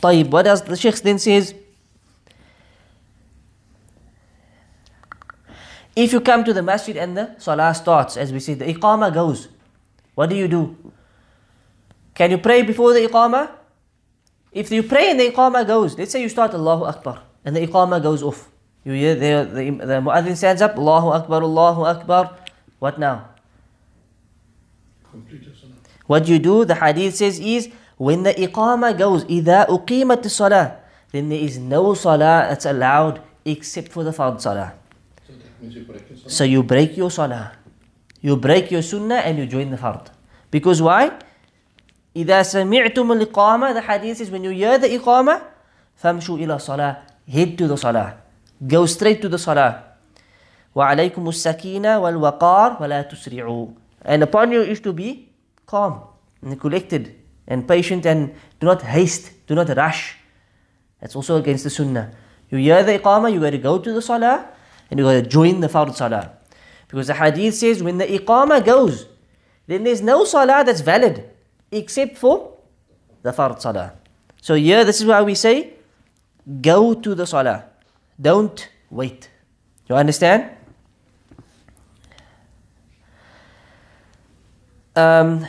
[0.00, 0.62] طيب, what else?
[0.62, 1.54] The Sheikh then says,
[5.94, 9.12] If you come to the masjid and the salah starts, as we say, the iqamah
[9.12, 9.48] goes,
[10.14, 10.76] what do you do?
[12.14, 13.50] Can you pray before the iqamah?
[14.52, 17.66] If you pray and the iqamah goes, let's say you start Allahu Akbar and the
[17.66, 18.48] iqamah goes off.
[18.86, 22.36] You hear the, the, the muadhin stands up, Allahu Akbar, Allahu Akbar.
[22.78, 23.28] What now?
[25.10, 25.72] Complete your salah.
[26.06, 30.76] What you do, the hadith says, is when the iqamah goes, إِذَا أُقِيمَتِ الصَّلَاةِ
[31.12, 34.74] Then there is no salah that's allowed except for the fard salah.
[35.26, 36.30] So that means you break your salah.
[36.30, 37.52] So you break your salah.
[38.20, 40.10] You break your sunnah and you join the fard.
[40.50, 41.10] Because why?
[42.16, 45.40] إذا سمعتم الإقامة the hadith says when you hear the إقامة
[46.02, 46.96] فامشوا إلى صلاة
[47.30, 48.14] head to the salah
[48.66, 49.84] go straight to the salah
[50.74, 53.66] وعليكم السكينة والوقار ولا تسرعوا
[54.04, 55.28] and upon you is to be
[55.66, 56.00] calm
[56.42, 57.14] and collected
[57.46, 60.16] and patient and do not haste do not rush
[61.00, 62.10] that's also against the sunnah
[62.50, 64.48] you hear the iqamah you got to go to the salah
[64.90, 66.32] and you got to join the fard salah
[66.88, 69.06] because the hadith says when the iqamah goes
[69.66, 71.28] then there's no salah that's valid
[71.70, 72.58] except for
[73.22, 73.94] the fard salah.
[74.40, 75.74] So here this is why we say
[76.60, 77.64] go to the salah.
[78.19, 79.29] Don't wait.
[79.87, 80.49] You understand?
[84.95, 85.45] Um,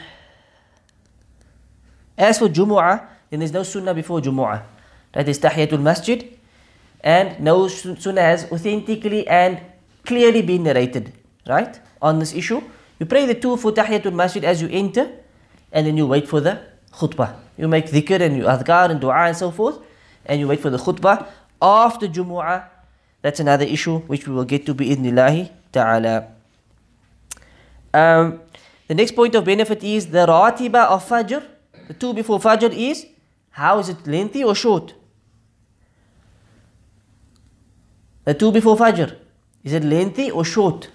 [2.17, 4.63] as for Jumu'ah, then there's no sunnah before Jumu'ah.
[5.13, 6.39] That is Tahiyatul Masjid.
[7.01, 9.61] And no sunnah has authentically and
[10.05, 11.13] clearly been narrated,
[11.49, 11.81] right?
[12.03, 12.63] On this issue.
[12.99, 15.11] You pray the two for Tahiyatul Masjid as you enter,
[15.73, 16.61] and then you wait for the
[16.93, 17.37] khutbah.
[17.57, 19.79] You make dhikr and you adhkar and dua and so forth,
[20.27, 21.29] and you wait for the khutbah.
[21.61, 22.65] After Jumu'ah,
[23.23, 26.29] that's another issue which we will get to bi-idhnillahi ta'ala.
[27.93, 28.41] Um,
[28.87, 31.43] the next point of benefit is the ratiba of Fajr,
[31.89, 33.07] the two before Fajr is,
[33.51, 34.95] how is it lengthy or short?
[38.25, 39.17] The two before Fajr,
[39.65, 40.89] is it lengthy or short?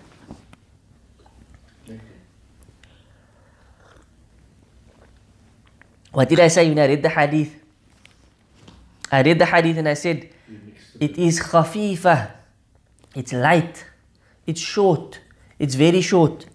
[6.12, 7.54] What did I say when I read the hadith?
[9.12, 10.30] I read the hadith and I said,
[11.00, 12.32] it is khafifa.
[13.16, 13.86] It's light.
[14.46, 15.20] It's short.
[15.60, 16.46] It's very short.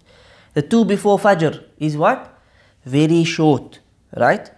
[0.55, 2.38] The two before Fajr is what?
[2.85, 3.81] Very short.
[4.16, 4.51] Right?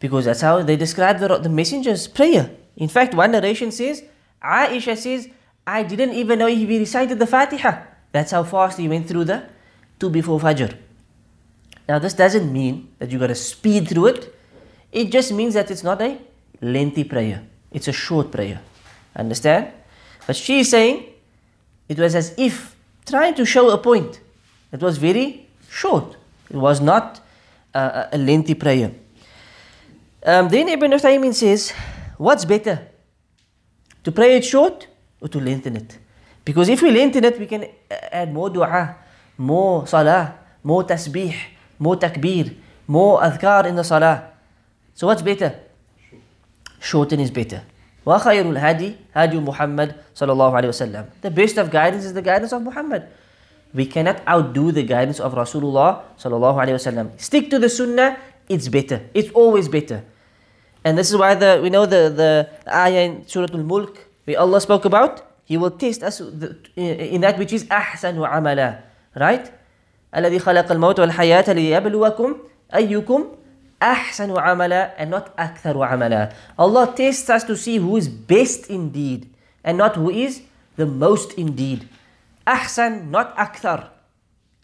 [0.00, 2.50] Because that's how they describe the, the messenger's prayer.
[2.76, 4.04] In fact, one narration says,
[4.42, 5.28] Aisha says,
[5.66, 7.82] I didn't even know he recited the Fatiha.
[8.12, 9.48] That's how fast he went through the
[9.98, 10.76] two before Fajr.
[11.88, 14.34] Now, this doesn't mean that you got to speed through it.
[14.92, 16.18] It just means that it's not a
[16.60, 17.47] lengthy prayer.
[17.72, 18.60] It's a short prayer.
[19.14, 19.72] Understand?
[20.26, 21.04] But she is saying
[21.88, 22.76] it was as if
[23.06, 24.20] trying to show a point.
[24.72, 26.16] It was very short.
[26.50, 27.20] It was not
[27.74, 28.92] uh, a lengthy prayer.
[30.24, 31.72] Um, then Ibn Uthaymin says,
[32.16, 32.88] what's better?
[34.04, 34.86] To pray it short
[35.20, 35.98] or to lengthen it?
[36.44, 38.96] Because if we lengthen it, we can add more dua,
[39.36, 41.34] more salah, more tasbih,
[41.78, 42.54] more takbir,
[42.86, 44.30] more adhkar in the salah.
[44.94, 45.67] So what's better?
[46.79, 47.61] Shorten is better.
[48.05, 51.05] وخير الهدي هدي محمد صلى الله عليه وسلم.
[51.21, 53.03] The best of guidance is the guidance of Muhammad.
[53.73, 57.09] We cannot outdo the guidance of Rasulullah صلى الله عليه وسلم.
[57.17, 58.17] Stick to the sunnah,
[58.49, 59.01] it's better.
[59.13, 60.03] It's always better.
[60.83, 64.59] And this is why the we know the, the ayah in Surah Al-Mulk where Allah
[64.59, 66.21] spoke about, He will test us
[66.75, 68.79] in that which is أحسن عملا.
[69.15, 69.51] Right?
[70.15, 72.37] الذي خلق الموت والحياة ليبلوكم
[72.75, 73.27] أيكم
[73.81, 76.33] أحسن عملا and not أكثر عملا.
[76.57, 79.29] Allah tests us to see who is best indeed
[79.63, 80.41] and not who is
[80.77, 81.87] the most indeed.
[82.47, 83.89] أحسن not أكثر.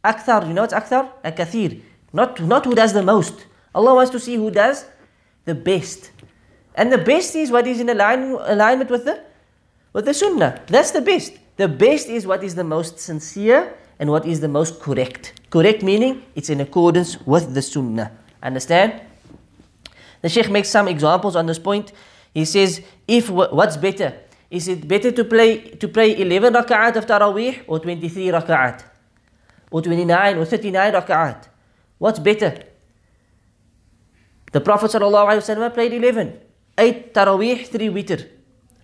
[0.06, 1.08] أكثر, you know what's أكثر?
[1.26, 1.82] الكثير.
[2.14, 3.46] Not, not who does the most.
[3.76, 4.86] Allah wants to see who does
[5.46, 6.12] the best.
[6.76, 9.22] And the best is what is in align, alignment with the,
[9.94, 10.62] with the sunnah.
[10.68, 11.34] That's the best.
[11.58, 15.34] The best is what is the most sincere and what is the most correct.
[15.50, 18.12] Correct meaning it's in accordance with the sunnah.
[18.45, 19.01] Understand?
[20.21, 21.93] The Sheikh makes some examples on this point.
[22.35, 24.15] He says, if what's better?
[24.51, 28.85] Is it better to play to pray 11 rak'at of Taraweeh or 23 rak'at?
[29.71, 31.49] Or 29 or 39 rak'at?
[31.99, 32.63] What's better?
[34.53, 36.39] The Prophet ﷺ played 11.
[36.79, 38.29] 8 Taraweeh, 3 witr.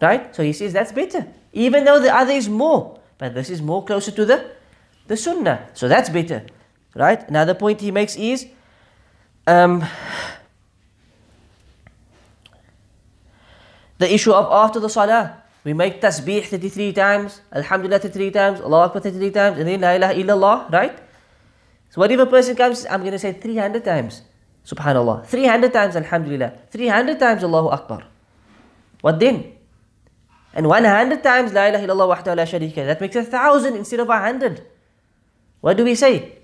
[0.01, 0.35] Right?
[0.35, 1.29] So he says that's better.
[1.53, 2.99] Even though the other is more.
[3.19, 4.51] But this is more closer to the,
[5.07, 5.69] the sunnah.
[5.75, 6.47] So that's better.
[6.95, 7.29] Right?
[7.29, 8.47] Another point he makes is
[9.47, 9.85] um,
[13.99, 15.37] the issue of after the salah.
[15.63, 19.91] We make tasbih 33 times, Alhamdulillah 33 times, Allah Akbar 33 times, and then La
[19.91, 20.99] ilaha illallah, right?
[21.91, 24.23] So what if a person comes, I'm going to say 300 times,
[24.65, 28.05] Subhanallah, 300 times Alhamdulillah, 300 times Allahu Akbar.
[29.03, 29.53] What then?
[30.55, 32.87] And 100 times La ilaha illallah wahdahu la sharika.
[32.87, 34.67] That makes a thousand instead of a hundred.
[35.61, 36.40] What do we say?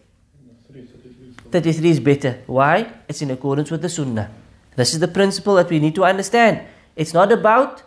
[1.57, 2.43] 33 is better.
[2.47, 2.93] Why?
[3.09, 4.31] It's in accordance with the Sunnah.
[4.77, 6.61] This is the principle that we need to understand.
[6.95, 7.83] It's not about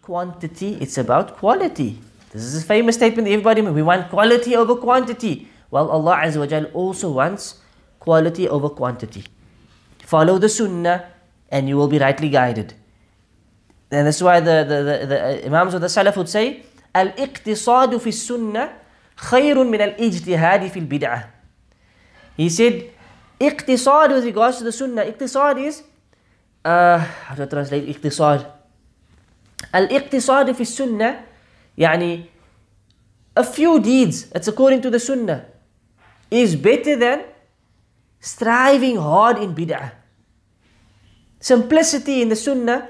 [0.00, 1.98] quantity, it's about quality.
[2.30, 5.48] This is a famous statement everybody we want quality over quantity.
[5.70, 7.60] Well, Allah Azza wa Jal also wants
[8.00, 9.24] quality over quantity.
[10.00, 11.04] Follow the Sunnah
[11.50, 12.72] and you will be rightly guided.
[13.90, 16.64] And that's why the, the, the, the uh, Imams of the Salaf would say,
[16.94, 18.72] Al-iqtisadu fi sunnah
[19.16, 21.26] khayrun min al-ijtihadi fil bid'ah.
[22.36, 22.90] He said,
[23.48, 25.04] Iqtisad with regards to the sunnah.
[25.04, 25.82] Iqtisad is,
[26.64, 28.46] uh, how do translate iqtisad?
[29.72, 31.24] Al-iqtisad fi sunnah,
[31.76, 32.26] yani
[33.36, 35.44] a few deeds that's according to the sunnah
[36.30, 37.24] is better than
[38.20, 39.92] striving hard in bid'ah.
[41.40, 42.88] Simplicity in the sunnah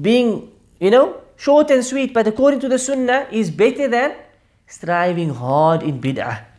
[0.00, 0.50] being,
[0.80, 4.14] you know, short and sweet, but according to the sunnah is better than
[4.66, 6.49] striving hard in bid'ah.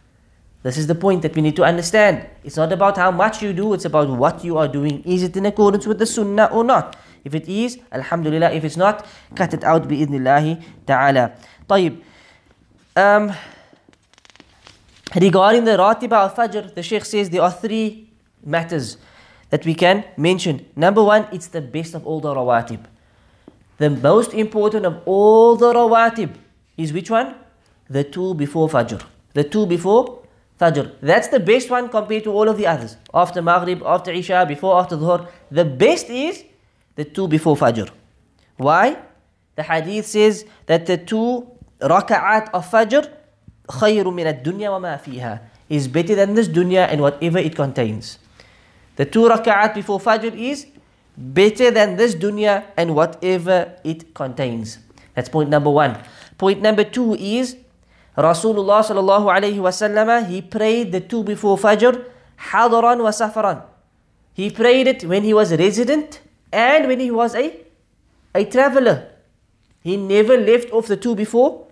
[0.63, 2.27] This is the point that we need to understand.
[2.43, 5.01] It's not about how much you do, it's about what you are doing.
[5.05, 6.97] Is it in accordance with the sunnah or not?
[7.25, 8.51] If it is, alhamdulillah.
[8.51, 11.35] If it's not, cut it out bi'idhnillahi ta'ala.
[11.69, 12.03] طيب.
[12.97, 13.33] Um,
[15.15, 18.11] regarding the ratiba al fajr, the Sheikh says there are three
[18.45, 18.97] matters
[19.51, 20.67] that we can mention.
[20.75, 22.81] Number one, it's the best of all the rawatib.
[23.79, 26.35] The most important of all the rawatib
[26.77, 27.35] is which one?
[27.89, 29.01] The two before fajr.
[29.35, 30.20] The two before
[30.61, 30.93] Fajr.
[31.03, 32.97] That's the best one compared to all of the others.
[33.13, 35.29] After Maghrib, after Isha, before, after Dhuhr.
[35.51, 36.45] The best is
[36.95, 37.91] the two before Fajr.
[38.57, 38.97] Why?
[39.55, 41.47] The hadith says that the two
[41.81, 43.13] raka'at of Fajr
[43.69, 48.19] خير من الدنيا وما فيها is better than this dunya and whatever it contains.
[48.97, 50.67] The two raka'at before Fajr is
[51.17, 54.79] better than this dunya and whatever it contains.
[55.15, 55.99] That's point number one.
[56.39, 57.57] Point number two is
[58.18, 62.04] Rasulullah sallallahu alayhi wasallam, he prayed the two before Fajr,
[62.38, 63.64] hadaran wa safaran.
[64.34, 66.22] He prayed it when he was a resident
[66.52, 67.56] and when he was a,
[68.36, 69.08] a traveler.
[69.82, 71.68] He never left off the two before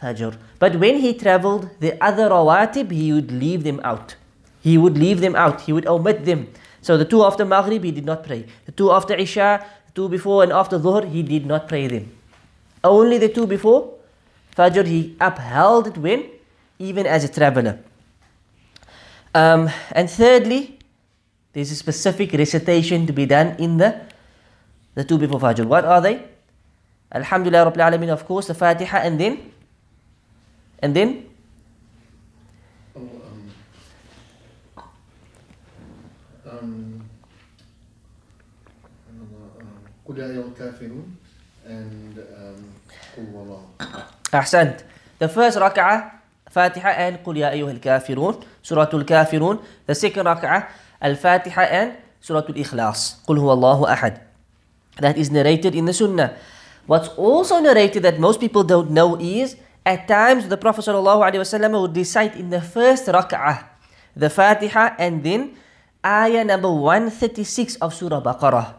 [0.00, 0.36] Fajr.
[0.58, 4.16] But when he traveled, the other rawatib, he would leave them out.
[4.60, 5.62] He would leave them out.
[5.62, 6.48] He would omit them.
[6.80, 8.46] So the two after Maghrib, he did not pray.
[8.66, 12.12] The two after Isha, the two before and after Dhuhr, he did not pray them.
[12.84, 13.94] Only the two before
[14.56, 16.24] Fajr, he upheld it when?
[16.78, 17.78] Even as a traveler.
[19.34, 20.78] Um, and thirdly,
[21.52, 24.00] there's a specific recitation to be done in the,
[24.94, 25.64] the two before Fajr.
[25.64, 26.24] What are they?
[27.12, 29.52] Alhamdulillah Rabbil Alameen, of course, the Fatiha, and then?
[30.80, 31.26] And then?
[32.96, 33.10] Um,
[36.46, 37.08] um, um,
[41.64, 42.72] and um,
[44.34, 44.84] أحسنت.
[45.18, 46.18] The first rak'ah,
[46.50, 49.60] Fatiha and قل يا أيها الكافرون, Surah Al-Kafirun.
[49.86, 50.68] The second rak'ah,
[51.00, 54.14] Al-Fatiha and Surah Al-Ikhlas, قل هو الله أحد.
[55.00, 56.36] That is narrated in the Sunnah.
[56.86, 59.56] What's also narrated that most people don't know is
[59.86, 63.68] at times the Prophet ﷺ would recite in the first rak'ah
[64.16, 65.56] the Fatiha and then
[66.04, 68.74] ayah number 136 of Surah Baqarah.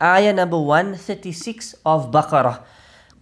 [0.00, 2.62] Ayah number 136 of Baqarah.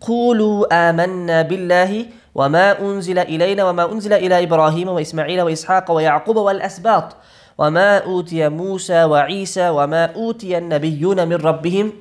[0.00, 7.16] قولوا آمنا بالله وما أنزل إلينا وما أنزل إلى إبراهيم وإسماعيل وإسحاق ويعقوب والأسباط
[7.58, 11.92] وما أوتي موسى وعيسى وما أوتي النبيون من ربهم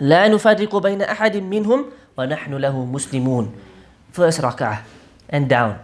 [0.00, 1.84] لا نفرق بين أحد منهم
[2.18, 3.52] ونحن له مسلمون
[4.14, 4.86] First rak'ah
[5.26, 5.74] and down.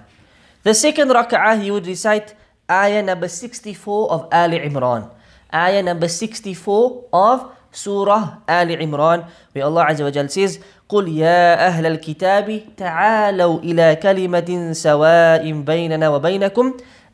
[0.63, 2.39] The second rak'ah he would recite
[2.71, 3.75] ayah number 64
[4.07, 5.11] of Ali Imran.
[5.51, 10.59] Ayah number 64 of Surah Ali Imran where Allah Azza wa Jal says
[10.91, 16.67] قل يا أهل الكتاب تعالوا إلى كلمة سواء بيننا وبينكم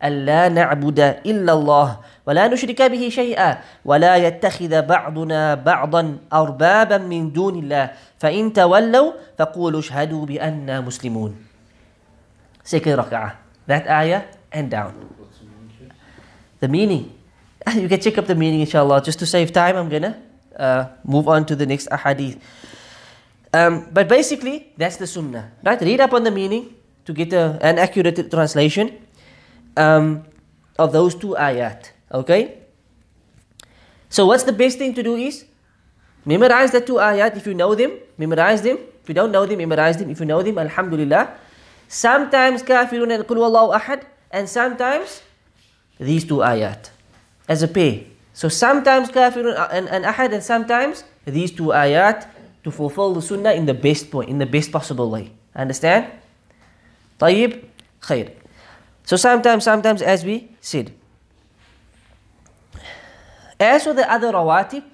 [0.04, 1.88] ألا نعبد إلا الله
[2.26, 6.02] ولا نشرك به شيئا ولا يتخذ بعضنا بعضا
[6.32, 11.32] أربابا من دون الله فإن تولوا فقولوا اشهدوا بأننا مسلمون
[12.66, 13.38] Second rak'ah.
[13.70, 14.90] That ayah and down.
[16.58, 17.14] The meaning.
[17.78, 19.06] You can check up the meaning inshallah.
[19.06, 20.18] Just to save time, I'm gonna
[20.56, 22.40] uh, move on to the next ahadith.
[23.52, 25.52] Um, but basically, that's the sunnah.
[25.64, 25.80] Right?
[25.80, 28.92] Read up on the meaning to get a, an accurate translation
[29.76, 30.24] um,
[30.78, 31.90] of those two ayat.
[32.12, 32.58] Okay?
[34.08, 35.44] So, what's the best thing to do is
[36.24, 38.78] memorize the two ayat if you know them, memorize them.
[39.02, 40.10] If you don't know them, memorize them.
[40.10, 41.38] If you know them, alhamdulillah.
[41.86, 45.22] Sometimes kafirun and qul wallahu ahad, and sometimes
[45.98, 46.90] these two ayat
[47.48, 48.15] as a pair.
[48.36, 52.28] So sometimes kafirun uh, and, and ahad and sometimes these two ayat
[52.64, 55.32] to fulfill the sunnah in the best point, in the best possible way.
[55.56, 56.12] Understand?
[57.18, 57.64] Tayyib,
[58.04, 58.36] khair.
[59.08, 60.92] So sometimes, sometimes as we said.
[63.58, 64.84] As for the other rawatib,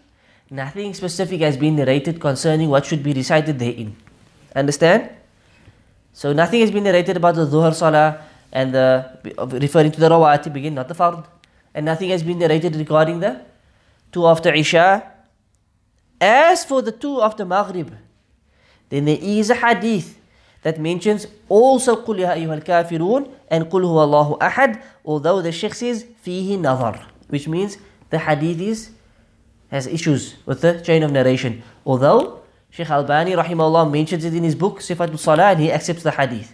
[0.49, 3.97] nothing specific has been narrated concerning what should be recited therein.
[4.55, 5.11] Understand?
[6.13, 8.23] So nothing has been narrated about the dhuhr salah
[8.53, 9.19] and the,
[9.59, 11.27] referring to the rawatib again, not the fard
[11.74, 13.42] And nothing has been narrated regarding the
[14.12, 15.04] two after Isha.
[16.20, 17.94] As for the two after Maghrib,
[18.90, 20.18] then there is a hadith
[20.64, 25.76] that mentions also قُلْ يَا أَيُّهَا الْكَافِرُونَ and قُلْ هُوَ اللَّهُ أَحَدٌ although the Sheikh
[25.76, 27.78] says فِيهِ نَظَر which means
[28.10, 28.90] the hadith is,
[29.70, 31.62] has issues with the chain of narration.
[31.86, 36.12] Although Sheikh Albani rahimahullah mentions it in his book Sifatul Salah and he accepts the
[36.12, 36.54] hadith.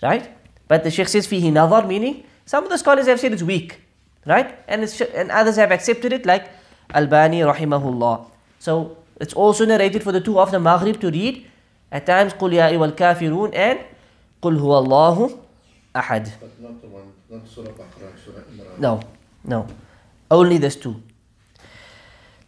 [0.00, 0.30] Right?
[0.68, 3.80] But the Sheikh says fihi nazar meaning some of the scholars have said it's weak.
[4.26, 4.54] Right?
[4.68, 4.82] And,
[5.14, 6.48] and others have accepted it like
[6.94, 8.26] Albani rahimahullah.
[8.58, 11.46] So it's also narrated for the two of the Maghrib to read
[11.90, 13.80] at times قُلْ يَا أَيُّهَا الْكَافِرُونَ and
[14.42, 15.38] قُلْ هُوَ اللَّهُ
[15.96, 18.78] أَحَدٌ But not the one, not Surah Baqarah, Surah Imran.
[18.78, 19.00] No,
[19.44, 19.66] no.
[20.30, 21.02] Only these two.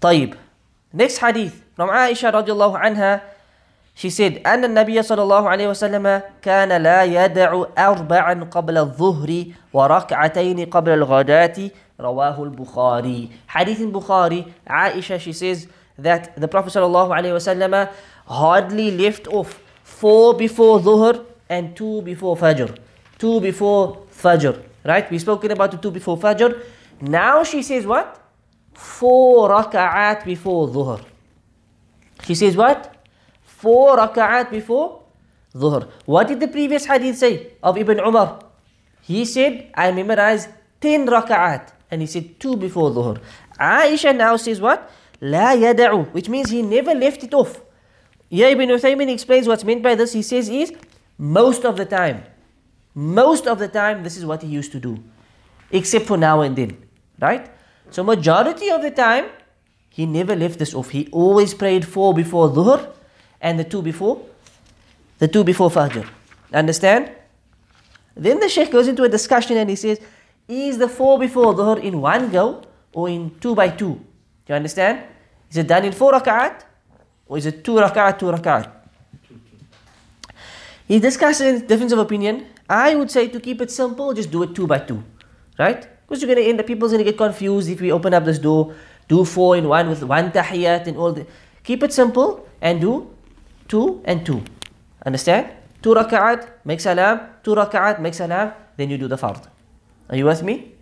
[0.00, 0.36] طيب.
[0.92, 3.20] Next hadith from Aisha رضي الله عنها
[3.99, 9.43] She said أن النبي صلى الله عليه وسلم كان لا يدع أربعا قبل الظهر
[9.73, 11.69] وركعتين قبل الغداة
[11.99, 13.29] رواه البخاري
[13.75, 17.87] in Bukhari Aisha she says that the Prophet صلى الله عليه وسلم
[18.27, 22.77] hardly left off four before Dhuhr and two before Fajr
[23.17, 26.55] two before Fajr right we spoken about the two before Fajr
[27.01, 28.17] now she says what
[28.73, 31.01] four raka'at before Dhuhr
[32.23, 32.95] she says what
[33.61, 35.03] four raka'at before
[35.53, 35.89] Dhuhr.
[36.05, 38.39] What did the previous hadith say of Ibn Umar?
[39.01, 40.49] He said, I memorized
[40.81, 41.73] 10 raka'at.
[41.91, 43.19] And he said two before Dhuhr.
[43.59, 44.89] Aisha now says what?
[45.21, 47.61] La yada'u, which means he never left it off.
[48.29, 50.13] Yeah, Ibn Uthaymin explains what's meant by this.
[50.13, 50.71] He says is,
[51.17, 52.23] most of the time.
[52.93, 55.03] Most of the time, this is what he used to do.
[55.71, 56.77] Except for now and then.
[57.19, 57.49] Right?
[57.89, 59.25] So majority of the time,
[59.89, 60.91] he never left this off.
[60.91, 62.93] He always prayed four before Dhuhr
[63.41, 64.21] and the two before
[65.19, 66.07] the two before Fajr.
[66.53, 67.11] Understand?
[68.15, 69.99] Then the Sheikh goes into a discussion and he says,
[70.47, 72.63] is the four before Dhuhr in one go
[72.93, 73.93] or in two by two?
[73.93, 75.03] Do you understand?
[75.51, 76.63] Is it done in four rak'at
[77.27, 78.71] or is it two rak'at, two rak'at?
[80.87, 82.47] He discusses difference of opinion.
[82.67, 85.03] I would say to keep it simple, just do it two by two.
[85.59, 85.87] Right?
[86.07, 88.25] Because you're going to end up, people's going to get confused if we open up
[88.25, 88.73] this door,
[89.07, 91.27] do four in one with one tahiyat and all the.
[91.63, 93.13] Keep it simple and do
[93.68, 94.42] two and two.
[95.04, 95.50] Understand?
[95.82, 99.46] Two rak'at, make salam, two rak'at, make salam, then you do the fard.
[100.08, 100.72] Are you with me?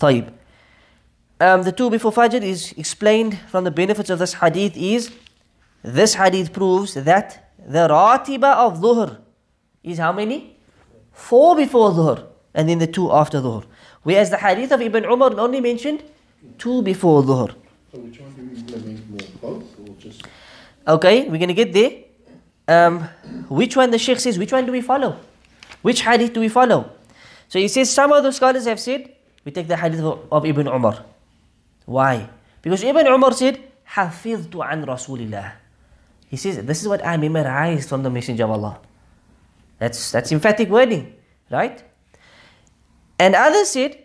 [0.00, 0.30] طيب.
[1.40, 5.10] Um, the two before Fajr is explained from the benefits of this hadith is
[5.82, 9.18] this hadith proves that the ratiba of dhuhr
[9.82, 10.56] is how many?
[11.12, 13.64] Four before Dhuhr, and then the two after Dhuhr.
[14.02, 16.02] Whereas the hadith of Ibn Umar only mentioned
[16.58, 17.54] two before Dhuhr.
[17.92, 19.28] So which one do we implement more?
[19.40, 20.22] Both or just
[20.86, 21.90] Okay, we're going to get there.
[22.68, 23.02] Um,
[23.48, 25.18] which one the Sheikh says, which one do we follow?
[25.82, 26.90] Which hadith do we follow?
[27.48, 30.46] So he says, some of the scholars have said, we take the hadith of, of
[30.46, 31.04] Ibn Umar.
[31.84, 32.28] Why?
[32.62, 35.52] Because Ibn Umar said, حفظت عن رسول الله.
[36.28, 38.80] He says, this is what I memorized from the Messenger of Allah.
[39.78, 41.14] That's, that's emphatic wording,
[41.50, 41.82] right?
[43.18, 43.98] And others said,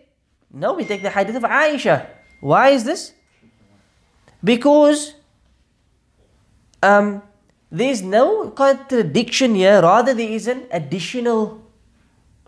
[0.51, 2.07] no, we take the hadith of Aisha.
[2.41, 3.13] Why is this?
[4.43, 5.13] Because
[6.83, 7.21] um,
[7.72, 11.62] there's no contradiction here, rather, there is an additional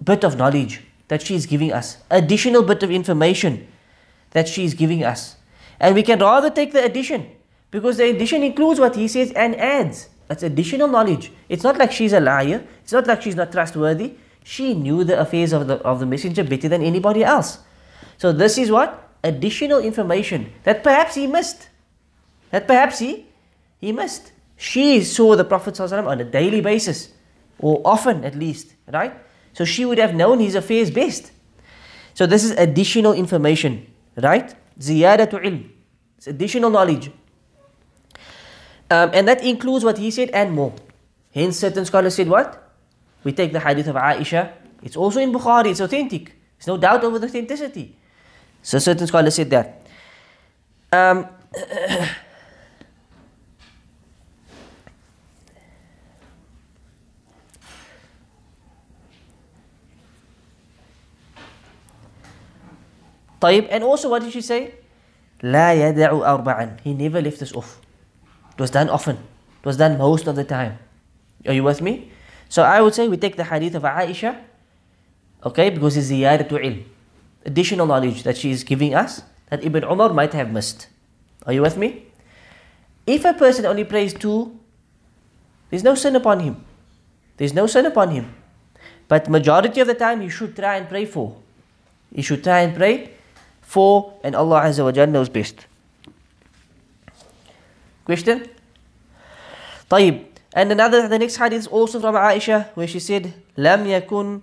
[0.03, 3.67] bit of knowledge that she is giving us, additional bit of information
[4.33, 5.37] that she is giving us.
[5.81, 7.27] And we can rather take the addition
[7.71, 10.11] because the addition includes what he says and adds.
[10.29, 11.33] That's additional knowledge.
[11.49, 14.15] It's not like she's a liar, it's not like she's not trustworthy.
[14.45, 17.61] She knew the affairs of the, of the messenger better than anybody else.
[18.19, 19.09] So, this is what?
[19.25, 21.71] Additional information that perhaps he missed.
[22.51, 23.27] That perhaps he,
[23.81, 24.33] he missed.
[24.57, 27.11] She saw the Prophet ﷺ on a daily basis,
[27.59, 29.15] or often at least, right?
[29.53, 31.33] So she would have known his affairs best.
[32.15, 33.87] So this is additional information,
[34.17, 34.55] right?
[34.79, 35.71] Ziyadatu ilm.
[36.19, 37.11] It's additional knowledge.
[38.91, 40.73] Um, and that includes what he said and more.
[41.33, 42.73] Hence, certain scholars said what?
[43.25, 44.53] We take the hadith of Aisha.
[44.83, 45.71] It's also in Bukhari.
[45.71, 46.35] It's authentic.
[46.59, 47.97] There's no doubt over the authenticity.
[48.63, 49.87] So certain scholars said that.
[50.93, 51.27] Um,
[63.44, 64.72] طيب and also what did she say
[65.44, 67.80] لا يدع أربعا he never left us off
[68.54, 70.78] it was done often it was done most of the time
[71.48, 72.12] are you with me
[72.50, 74.36] so I would say we take the hadith of Aisha
[75.46, 76.84] okay because it's زيادة علم
[77.46, 80.88] additional knowledge that she is giving us that Ibn Umar might have missed
[81.46, 82.04] are you with me
[83.08, 84.60] if a person only prays two
[85.70, 86.66] there's no sin upon him
[87.38, 88.36] there's no sin upon him
[89.08, 91.38] but majority of the time he should try and pray four
[92.14, 93.12] he should try and pray
[93.64, 95.66] four, and Allah Azza wa Jal knows best.
[98.06, 98.50] Question?
[99.90, 104.42] طيب and another the next hadith is also from Aisha where she said لم يكن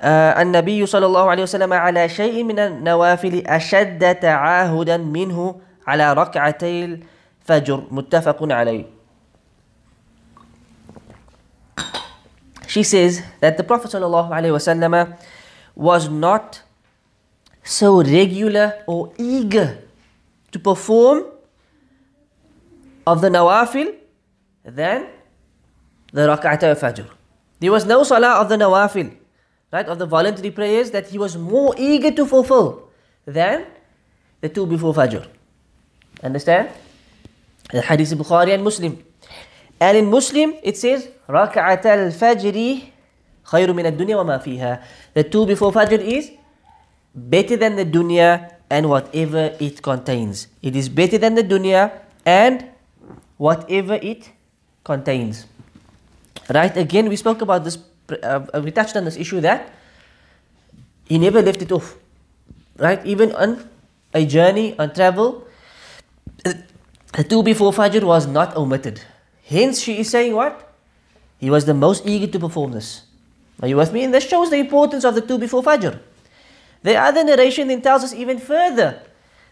[0.00, 0.04] uh,
[0.40, 6.84] النبي صلى الله عليه وسلم على شيء من النوافل أشد تعاهدا منه على ركعتي
[7.48, 8.84] الفجر متفق عليه
[12.68, 15.14] She says that the Prophet صلى الله عليه وسلم
[15.76, 16.62] was not
[17.66, 19.78] so regular or eager
[20.50, 21.24] to perform
[23.06, 23.94] of the nawafil
[24.64, 25.06] than
[26.12, 27.06] the rak'at al-fajr.
[27.60, 29.14] There was no salah of the nawafil,
[29.72, 32.90] right, of the voluntary prayers that he was more eager to fulfill
[33.24, 33.66] than
[34.40, 35.26] the two before fajr.
[36.22, 36.70] Understand?
[37.70, 39.02] The hadith of Bukhari and Muslim.
[39.80, 42.90] And in Muslim it says rak'at al-fajr
[43.44, 44.82] خير من الدنيا وما فيها.
[45.14, 46.30] The two before fajr is
[47.17, 50.47] better than the dunya and whatever it contains.
[50.61, 51.91] It is better than the dunya
[52.25, 52.69] and
[53.37, 54.29] whatever it
[54.83, 55.45] contains.
[56.47, 56.75] Right?
[56.77, 57.77] Again, we spoke about this,
[58.23, 59.73] uh, we touched on this issue that
[61.05, 61.95] he never left it off.
[62.77, 63.03] Right?
[63.05, 63.67] Even on
[64.13, 65.47] a journey, on travel,
[66.43, 69.01] the two before Fajr was not omitted.
[69.43, 70.75] Hence, she is saying what?
[71.39, 73.03] He was the most eager to perform this.
[73.61, 74.03] Are you with me?
[74.03, 75.99] And this shows the importance of the two before Fajr.
[76.87, 79.03] The other narration then tells us even further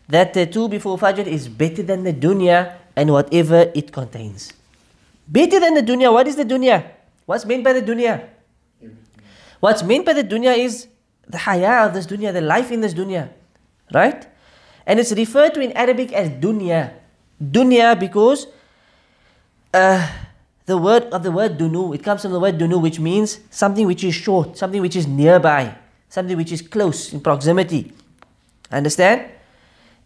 [0.07, 4.53] that the two before Fajr is better than the dunya and whatever it contains.
[5.27, 6.13] Better than the dunya.
[6.13, 6.85] What is the dunya?
[7.25, 8.23] What's meant by the dunya?
[9.59, 10.87] What's meant by the dunya is
[11.27, 13.27] the haya of this dunya, the life in this dunya.
[13.93, 14.25] Right?
[14.87, 16.93] And it's referred to in Arabic as dunya.
[17.43, 18.47] Dunya because
[19.73, 20.09] uh,
[20.67, 23.85] the word of the word dunu, it comes from the word dunu, which means something
[23.85, 25.75] which is short, something which is nearby
[26.15, 27.91] something which is close in proximity.
[28.71, 29.27] Understand?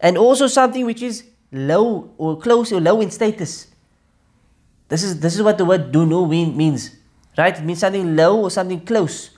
[0.00, 3.70] And also something which is low or close or low in status.
[4.90, 6.98] This is this is what the word dunu mean, means.
[7.38, 7.56] Right?
[7.56, 9.30] It means something low or something close.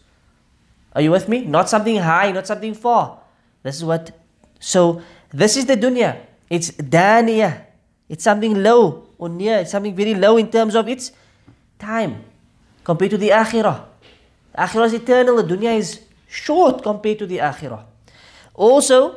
[0.96, 1.44] Are you with me?
[1.44, 3.20] Not something high, not something far.
[3.62, 4.16] This is what
[4.58, 6.24] so this is the dunya.
[6.48, 7.68] It's daniya.
[8.08, 9.60] It's something low or near.
[9.60, 11.12] It's something very low in terms of its
[11.78, 12.24] time
[12.84, 13.84] compared to the akhirah.
[14.52, 16.00] The akhirah is eternal, the dunya is
[16.32, 17.84] short compared to the akhirah.
[18.54, 19.16] Also,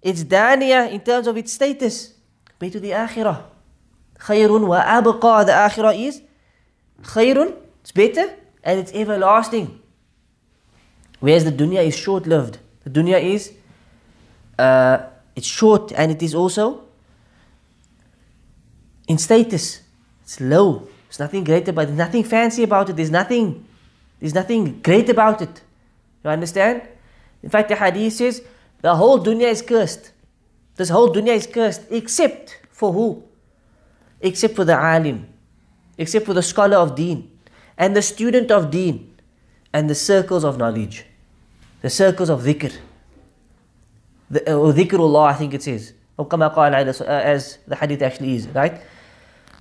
[0.00, 3.42] it's daniya in terms of its status compared to the akhirah.
[4.18, 6.22] Khayrun wa abqa, the akhirah is
[7.02, 8.32] khayrun, it's better,
[8.62, 9.80] and it's everlasting.
[11.18, 12.58] Whereas the dunya is short lived.
[12.84, 13.52] The dunya is
[14.58, 14.98] uh,
[15.34, 16.84] it's short and it is also
[19.08, 19.80] in status.
[20.22, 20.88] It's low.
[21.08, 21.86] There's nothing great about it.
[21.86, 22.96] There's nothing fancy about it.
[22.96, 23.66] There's nothing
[24.20, 25.62] there's nothing great about it.
[26.24, 26.82] You understand?
[27.42, 28.42] In fact, the hadith says
[28.82, 30.12] the whole dunya is cursed.
[30.76, 33.24] This whole dunya is cursed except for who?
[34.20, 35.28] Except for the alim,
[35.96, 37.30] except for the scholar of deen,
[37.78, 39.14] and the student of deen,
[39.72, 41.04] and the circles of knowledge,
[41.82, 42.72] the circles of dhikr.
[44.30, 45.92] The, uh, or dhikrullah, I think it says.
[46.18, 48.80] Uh, as the hadith actually is, right?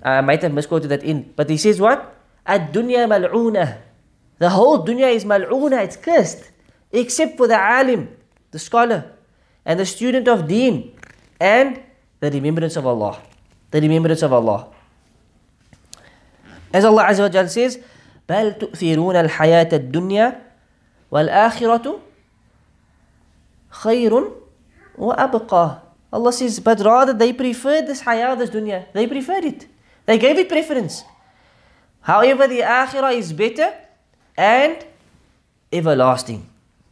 [0.01, 1.33] I might have misquoted that in.
[1.35, 2.15] But he says what?
[2.45, 3.77] Ad-dunya.
[4.38, 6.50] The whole dunya is mal'una, it's cursed.
[6.92, 8.08] Except for the alim,
[8.50, 9.12] the scholar,
[9.64, 10.96] and the student of deen,
[11.38, 11.80] and
[12.20, 13.20] the remembrance of Allah.
[13.70, 14.68] The remembrance of Allah.
[16.72, 17.78] As Allah Azza wa Jal says,
[18.28, 20.40] بل تؤثرون الحياة الدنيا
[21.10, 22.00] والآخرة
[23.70, 24.32] خير
[24.98, 25.80] وأبقى
[26.12, 28.86] Allah says, but rather they preferred this hayah, this dunya.
[28.92, 29.66] They preferred it.
[30.06, 31.04] They gave it preference.
[32.00, 33.72] However, the akhirah is better
[34.37, 34.85] and
[35.71, 36.49] everlasting.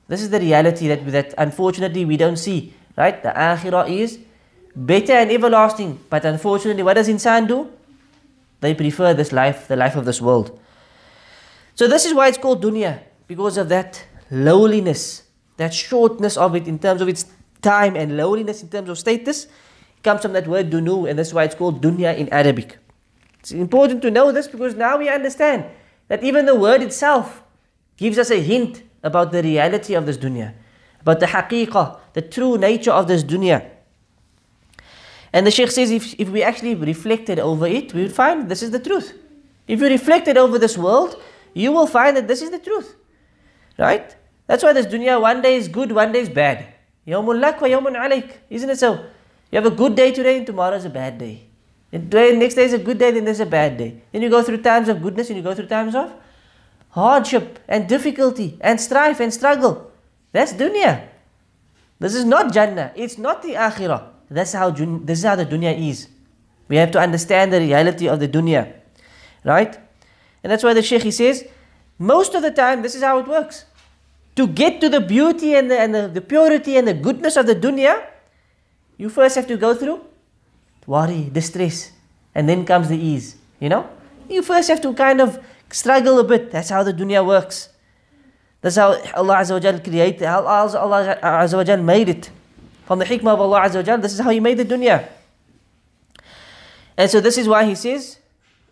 [0.07, 2.73] This is the reality that, that unfortunately we don't see.
[2.95, 3.21] Right?
[3.23, 4.19] The akhirah is
[4.75, 5.99] better and everlasting.
[6.09, 7.71] But unfortunately, what does insan do?
[8.61, 10.59] They prefer this life, the life of this world.
[11.75, 15.23] So this is why it's called dunya, because of that lowliness,
[15.57, 17.25] that shortness of it in terms of its
[17.61, 19.47] time and lowliness in terms of status.
[20.03, 22.77] Comes from that word dunu, and that's why it's called dunya in Arabic.
[23.39, 25.65] It's important to know this because now we understand
[26.07, 27.43] that even the word itself
[27.97, 30.53] gives us a hint about the reality of this dunya,
[31.01, 33.69] about the haqiqah, the true nature of this dunya.
[35.31, 38.61] And the Shaykh says if, if we actually reflected over it, we would find this
[38.61, 39.17] is the truth.
[39.67, 41.21] If you reflected over this world,
[41.53, 42.95] you will find that this is the truth.
[43.77, 44.15] Right?
[44.45, 46.67] That's why this dunya one day is good, one day is bad.
[47.07, 48.31] Yawmun lak wa yawmun alayk.
[48.49, 49.05] Isn't it so?
[49.51, 51.47] You have a good day today and tomorrow is a bad day.
[51.93, 54.01] And next day is a good day, then there's a bad day.
[54.11, 56.11] Then you go through times of goodness and you go through times of
[56.89, 59.91] hardship and difficulty and strife and struggle.
[60.31, 61.07] That's dunya.
[61.99, 62.91] This is not Jannah.
[62.95, 64.07] It's not the Akhirah.
[64.27, 66.07] That's how this is how the dunya is.
[66.67, 68.73] We have to understand the reality of the dunya.
[69.43, 69.77] Right?
[70.41, 71.47] And that's why the Sheikh he says,
[71.99, 73.65] most of the time this is how it works.
[74.35, 77.45] To get to the beauty and the, and the, the purity and the goodness of
[77.45, 78.03] the dunya,
[78.97, 80.01] you first have to go through
[80.85, 81.91] worry, distress,
[82.35, 83.35] and then comes the ease.
[83.59, 83.89] You know?
[84.29, 86.51] You first have to kind of struggle a bit.
[86.51, 87.69] That's how the dunya works.
[88.61, 92.31] That's how Allah Azza wa created, how Allah Azza wa made it.
[92.85, 95.07] From the hikmah of Allah Azza wa this is how He made the dunya.
[96.97, 98.19] And so this is why He says,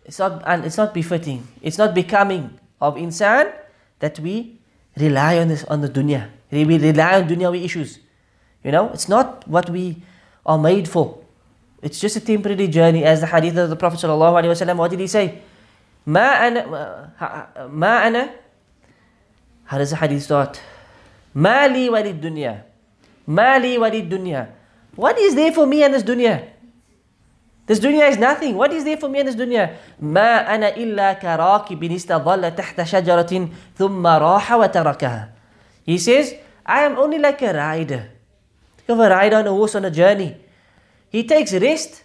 [0.04, 3.52] it's not, and it's not befitting, it's not becoming of insan
[4.00, 4.58] that we
[4.96, 6.28] rely on this on the dunya.
[6.50, 7.98] We rely on dunyawi issues.
[8.64, 10.02] You know, it's not what we
[10.44, 11.21] are made for.
[11.81, 15.07] It's just a temporary journey, as the hadith of the Prophet ﷺ, what did he
[15.07, 15.41] say?
[16.07, 16.65] ما أنا
[17.69, 18.29] ما أنا
[19.65, 20.59] How does the hadith start?
[21.35, 22.63] ما لي وللدنيا
[23.27, 24.49] ما لي وللدنيا
[24.95, 26.47] What is there for me in this dunya?
[27.67, 28.55] This dunya is nothing.
[28.55, 29.75] What is there for me in this dunya?
[30.01, 35.29] ما أنا إلا كراكب استظل تحت شجرة ثم راح وتركها.
[35.85, 36.33] He says,
[36.65, 38.09] I am only like a rider.
[38.77, 40.35] Think of a rider on a horse on a journey.
[41.11, 42.03] He takes rest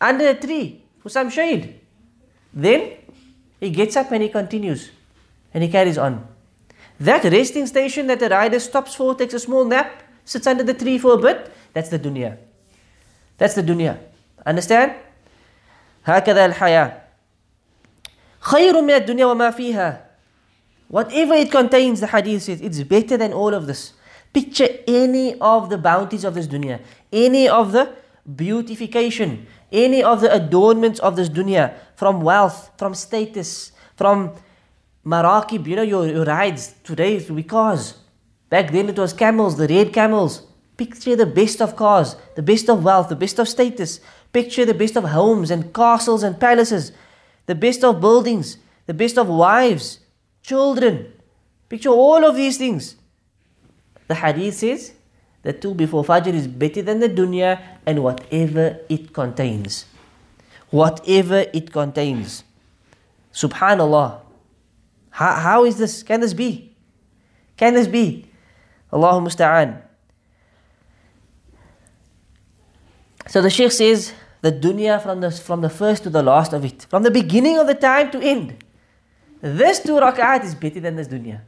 [0.00, 1.80] under a tree for some shade.
[2.52, 2.92] Then
[3.60, 4.90] he gets up and he continues
[5.52, 6.26] and he carries on.
[7.00, 10.74] That resting station that the rider stops for, takes a small nap, sits under the
[10.74, 12.36] tree for a bit, that's the dunya.
[13.38, 13.98] That's the dunya.
[14.44, 14.92] Understand?
[16.04, 16.92] هكذا الحياة
[18.40, 20.00] خير من الدنيا وما فيها
[20.88, 23.92] Whatever it contains, the hadith says, it's better than all of this.
[24.32, 26.80] Picture any of the bounties of this dunya,
[27.12, 27.94] any of the
[28.25, 34.33] beautification, any of the adornments of this dunya, from wealth, from status, from
[35.05, 36.75] marakib, you know, your, your rides.
[36.83, 37.95] Today be cars.
[38.49, 40.43] Back then it was camels, the red camels.
[40.77, 44.01] Picture the best of cars, the best of wealth, the best of status.
[44.33, 46.91] Picture the best of homes and castles and palaces,
[47.45, 49.99] the best of buildings, the best of wives,
[50.41, 51.13] children.
[51.69, 52.95] Picture all of these things.
[54.07, 54.93] The hadith says,
[55.45, 59.85] the two before Fajr is better than the dunya and whatever it contains.
[60.71, 62.43] Whatever it contains.
[63.31, 64.21] Subhanallah.
[65.11, 66.01] How, how is this?
[66.01, 66.75] Can this be?
[67.57, 68.25] Can this be?
[68.91, 69.83] Allahu musta'an.
[73.27, 76.65] So the Shaykh says the dunya from the, from the first to the last of
[76.65, 78.63] it, from the beginning of the time to end.
[79.41, 81.41] This two rak'at is better than this dunya.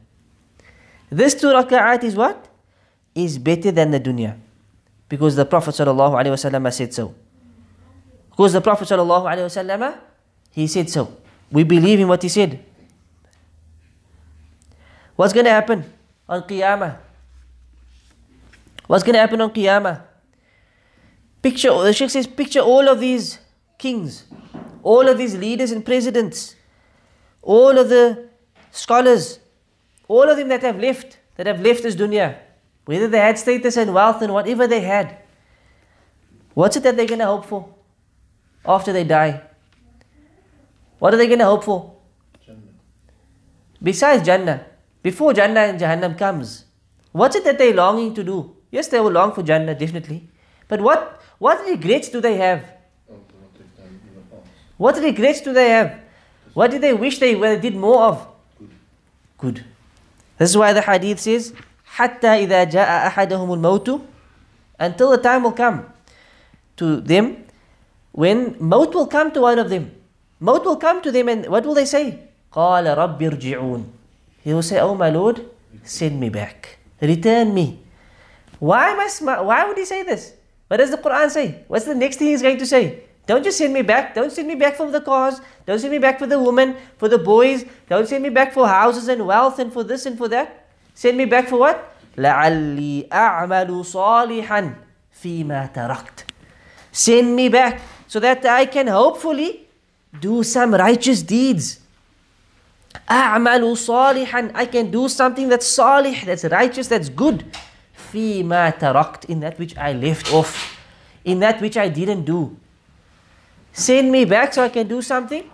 [1.10, 2.47] This two rak'at is what?
[3.14, 4.36] Is better than the dunya.
[5.08, 7.14] Because the Prophet ﷺ said so.
[8.30, 9.98] Because the Prophet ﷺ,
[10.52, 11.16] he said so.
[11.50, 12.64] We believe in what he said.
[15.16, 15.84] What's going to happen
[16.28, 16.98] on Qiyamah?
[18.86, 20.02] What's going to happen on Qiyamah?
[21.42, 23.38] Picture, the Sheikh says, picture all of these
[23.78, 24.24] kings,
[24.82, 26.54] all of these leaders and presidents,
[27.42, 28.28] all of the
[28.70, 29.40] scholars,
[30.06, 32.36] all of them that have left, that have left this dunya,
[32.88, 35.18] whether they had status and wealth and whatever they had.
[36.54, 37.68] What's it that they're going to hope for
[38.64, 39.42] after they die?
[40.98, 41.96] What are they going to hope for?
[42.46, 42.60] Jannah.
[43.82, 44.64] Besides Jannah,
[45.02, 46.64] before Jannah and Jahannam comes,
[47.12, 48.56] what's it that they're longing to do?
[48.70, 50.26] Yes, they will long for Jannah, definitely.
[50.66, 52.64] But what, what regrets do they have?
[54.78, 56.00] What regrets do they have?
[56.54, 58.28] What did they wish they well, did more of?
[59.36, 59.66] Good.
[60.38, 61.52] This is why the hadith says,
[61.97, 64.01] حتى إذا جاء أحدهم الموت
[64.79, 65.85] until the time will come
[66.75, 67.45] to them
[68.11, 69.91] when maut will come to one of them.
[70.39, 72.19] Maut will come to them and what will they say?
[72.51, 73.85] قال رب ارجعون.
[74.43, 75.45] He will say, Oh my Lord,
[75.83, 76.77] send me back.
[77.01, 77.79] Return me.
[78.59, 80.33] Why must why would he say this?
[80.67, 81.63] What does the Quran say?
[81.67, 83.03] What's the next thing he's going to say?
[83.25, 84.15] Don't just send me back.
[84.15, 85.39] Don't send me back for the cause.
[85.65, 87.63] Don't send me back for the woman, for the boys.
[87.87, 90.66] Don't send me back for houses and wealth and for this and for that.
[90.97, 91.89] Send me back for what?
[92.17, 94.75] لعلي أعمل صالحا
[95.21, 96.25] فيما تركت.
[96.91, 99.67] Send me back so that I can hopefully
[100.19, 101.79] do some righteous deeds.
[103.09, 104.51] أعمل صالحا.
[104.53, 107.43] I can do something that's salih, that's righteous, that's good.
[108.13, 109.29] فيما تركت.
[109.29, 110.77] In that which I left off.
[111.25, 112.55] In that which I didn't do.
[113.71, 115.49] Send me back so I can do something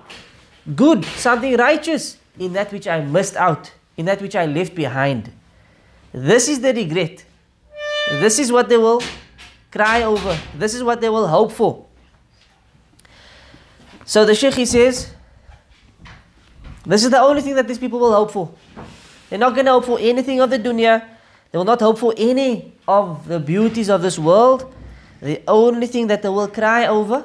[0.76, 5.31] good, something righteous in that which I missed out, in that which I left behind.
[6.13, 7.25] This is the regret.
[8.21, 9.03] This is what they will
[9.71, 10.39] cry over.
[10.57, 11.87] This is what they will hope for.
[14.05, 15.13] So the Sheikh he says,
[16.87, 18.51] this is the only thing that these people will hope for.
[19.31, 21.03] They're not going to hope for anything of the dunya.
[21.51, 24.73] They will not hope for any of the beauties of this world.
[25.23, 27.25] The only thing that they will cry over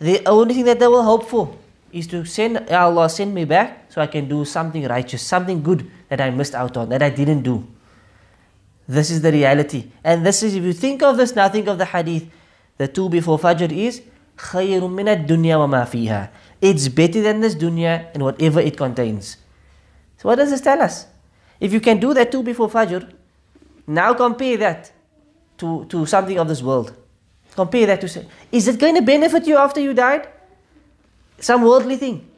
[0.00, 1.54] the only thing that they will hope for
[1.91, 5.89] is to send Allah send me back so I can do something righteous, something good
[6.09, 7.65] that I missed out on, that I didn't do.
[8.87, 9.91] This is the reality.
[10.03, 12.29] And this is if you think of this, now think of the hadith.
[12.77, 14.01] The two before Fajr is
[14.37, 16.29] خير من الدنيا وما فيها.
[16.61, 19.37] It's better than this dunya and whatever it contains.
[20.17, 21.07] So what does this tell us?
[21.59, 23.11] If you can do that two before Fajr,
[23.87, 24.91] now compare that
[25.57, 26.93] to, to something of this world.
[27.55, 30.27] Compare that to say, is it going to benefit you after you died?
[31.40, 32.28] Some worldly thing.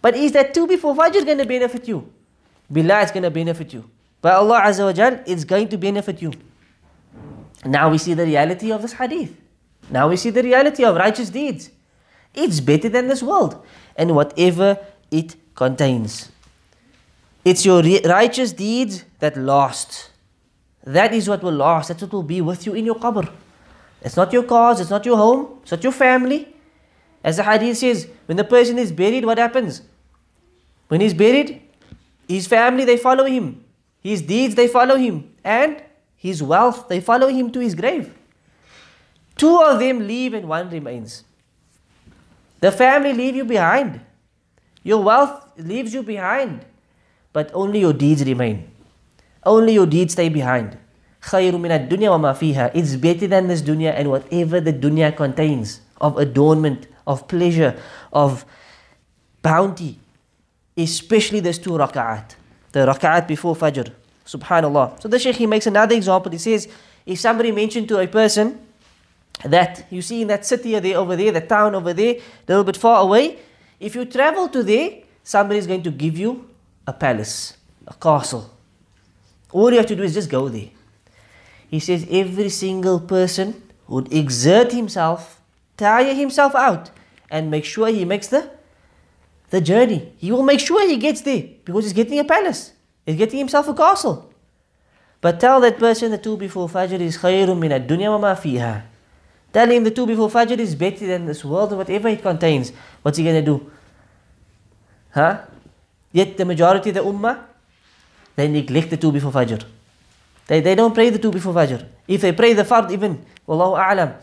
[0.00, 2.10] But is that two before Fajr going to benefit you?
[2.72, 3.88] Billah is going to benefit you.
[4.20, 6.32] By Allah Azza wa Jal, it's going to benefit you.
[7.64, 9.34] Now we see the reality of this hadith.
[9.90, 11.70] Now we see the reality of righteous deeds.
[12.34, 13.64] It's better than this world
[13.96, 14.78] and whatever
[15.10, 16.30] it contains.
[17.44, 20.10] It's your righteous deeds that last.
[20.84, 21.88] That is what will last.
[21.88, 23.30] That's what will be with you in your qabr.
[24.02, 26.54] It's not your cause, it's not your home, it's not your family.
[27.22, 29.82] As the hadith says, when the person is buried, what happens?
[30.88, 31.62] When he's buried,
[32.28, 33.64] his family, they follow him.
[34.00, 35.34] His deeds, they follow him.
[35.44, 35.82] And
[36.16, 38.14] his wealth, they follow him to his grave.
[39.36, 41.24] Two of them leave and one remains.
[42.60, 44.00] The family leave you behind.
[44.82, 46.64] Your wealth leaves you behind.
[47.32, 48.70] But only your deeds remain.
[49.44, 50.76] Only your deeds stay behind.
[51.22, 57.74] It's better than this dunya and whatever the dunya contains of adornment, of pleasure,
[58.12, 58.44] of
[59.42, 59.98] bounty.
[60.76, 62.36] Especially those two raka'at.
[62.70, 63.90] The raka'at before Fajr.
[64.24, 65.00] Subhanallah.
[65.00, 66.30] So the Shaykh he makes another example.
[66.30, 66.68] He says,
[67.06, 68.60] if somebody mentioned to a person
[69.42, 72.64] that you see in that city there over there, the town over there, a little
[72.64, 73.38] bit far away,
[73.80, 74.90] if you travel to there,
[75.24, 76.48] somebody is going to give you
[76.86, 77.56] a palace,
[77.86, 78.50] a castle.
[79.50, 80.68] All you have to do is just go there.
[81.70, 85.40] He says every single person would exert himself,
[85.76, 86.90] tire himself out,
[87.30, 88.50] and make sure he makes the,
[89.50, 90.12] the journey.
[90.18, 92.72] He will make sure he gets there because he's getting a palace.
[93.06, 94.32] He's getting himself a castle.
[95.20, 98.82] But tell that person the two before Fajr is khayrun min ad-dunya wa fiha.
[99.52, 102.72] Tell him the two before Fajr is better than this world and whatever it contains.
[103.02, 103.70] What's he going to do?
[105.10, 105.40] Huh?
[106.12, 107.40] Yet the majority of the ummah,
[108.36, 109.64] they neglect the two before Fajr.
[110.46, 111.86] They, they don't pray the two before Fajr.
[112.06, 114.14] If they pray the Fard even, Wallahu A'lam.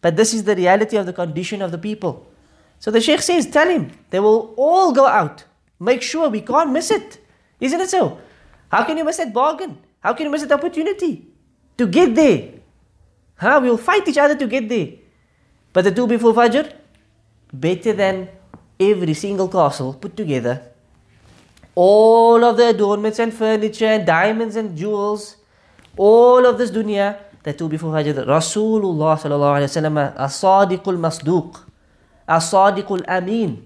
[0.00, 2.26] But this is the reality of the condition of the people.
[2.78, 5.44] So the Sheikh says, tell him, they will all go out.
[5.80, 7.18] Make sure we can't miss it.
[7.60, 8.18] Isn't it so?
[8.70, 9.78] How can you miss that bargain?
[10.00, 11.26] How can you miss that opportunity
[11.76, 12.50] to get there?
[13.36, 13.58] Huh?
[13.62, 14.88] We will fight each other to get there.
[15.72, 16.72] But the two before Fajr,
[17.52, 18.28] better than
[18.78, 20.62] every single castle put together.
[21.74, 25.36] All of the adornments and furniture and diamonds and jewels,
[25.96, 31.64] all of this dunya, the two before Fajr, Rasulullah sallallahu alayhi wa sallam, as-sadiqul masduq,
[32.28, 33.64] as-sadiqul ameen.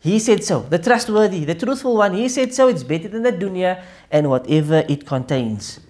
[0.00, 3.32] He said so, the trustworthy, the truthful one, he said so, it's better than the
[3.32, 5.80] dunya and whatever it contains.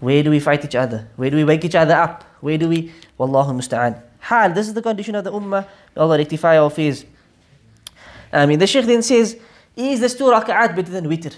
[0.00, 1.08] Where do we fight each other?
[1.16, 2.24] Where do we wake each other up?
[2.40, 2.92] Where do we?
[3.18, 4.02] Wallahu musta'an.
[4.18, 5.66] Hal, this is the condition of the ummah.
[5.96, 7.04] Allah rectify our fears.
[8.32, 9.38] I mean, the Shaykh then says,
[9.76, 11.34] is this two rak'at better than witr?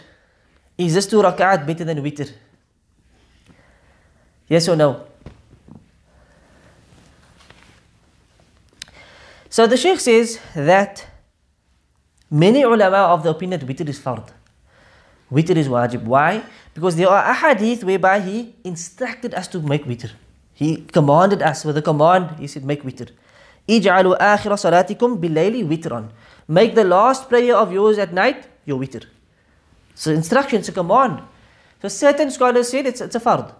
[0.78, 2.32] Is this two rak'at better than witr?
[4.48, 5.06] Yes or no?
[9.52, 11.06] So the Sheikh says that
[12.30, 14.26] many ulama of the opinion that witr is fard.
[15.30, 16.04] Witr is wajib.
[16.04, 16.42] Why?
[16.72, 20.10] Because there are ahadith whereby he instructed us to make witr.
[20.54, 23.10] He commanded us with a command, he said, make witr.
[23.68, 26.08] Ij'alu akhira salatikum bilayli witran.
[26.48, 29.04] Make the last prayer of yours at night your witr.
[29.94, 31.20] So instruction, it's a command.
[31.82, 33.54] So certain scholars said it's, it's a fard.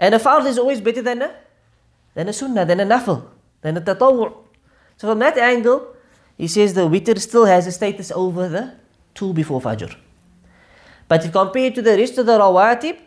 [0.00, 1.36] And a fard is always better than a,
[2.14, 3.28] than a sunnah, than a nafil,
[3.60, 4.46] than a tatawwu'.
[4.98, 5.94] So from that angle,
[6.36, 8.74] he says the witr still has a status over the
[9.14, 9.94] two before fajr.
[11.06, 12.98] But if compared to the rest of the rawatib,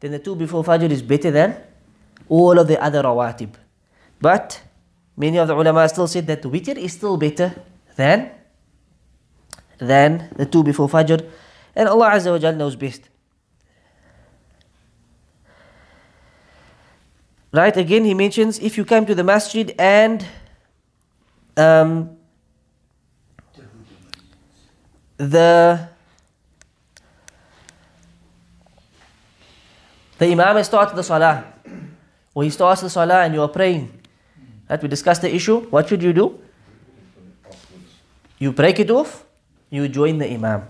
[0.00, 1.56] then the two before fajr is better than
[2.28, 3.54] all of the other rawatib.
[4.20, 4.60] But
[5.16, 7.54] many of the ulama still said that the witr is still better
[7.96, 8.30] than
[9.78, 11.24] than the two before fajr.
[11.76, 13.08] And Allah Azza wa knows best.
[17.52, 20.26] Right, again he mentions if you come to the masjid and
[21.58, 22.16] um,
[25.16, 25.88] the
[30.18, 31.44] the imam has started the salah.
[32.34, 33.92] Or he starts the salah and you are praying
[34.70, 36.38] right we discussed the issue what should you do?
[38.38, 39.24] You break it off
[39.70, 40.62] you join the imam.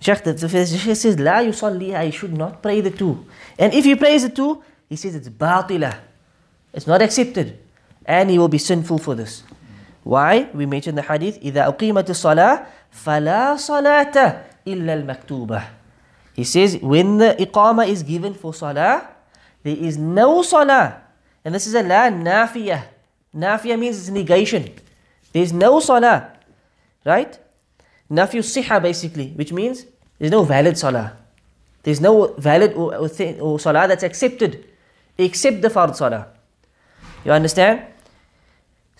[0.00, 3.24] Sheikh, says la yusalli I should not pray the two.
[3.58, 5.96] And if he prays the two he says it's batila
[6.72, 7.58] it's not accepted.
[8.04, 9.44] And he will be sinful for this
[10.03, 14.15] why we mentioned the hadith إذا أقيمت الصلاة فلا صلاة
[14.67, 15.61] إلا المكتوبة
[16.35, 19.07] he says when the iqama is given for salah
[19.63, 21.01] there is no salah
[21.43, 22.83] and this is a la nafiyah
[23.35, 24.69] nafiyah means it's negation
[25.33, 26.31] there's no salah
[27.05, 27.39] right
[28.11, 29.85] nafiyu siha basically which means
[30.19, 31.17] there's no valid salah
[31.83, 34.63] there's no valid or, or, th- or salah that's accepted
[35.17, 36.27] except the fard salah
[37.25, 37.81] you understand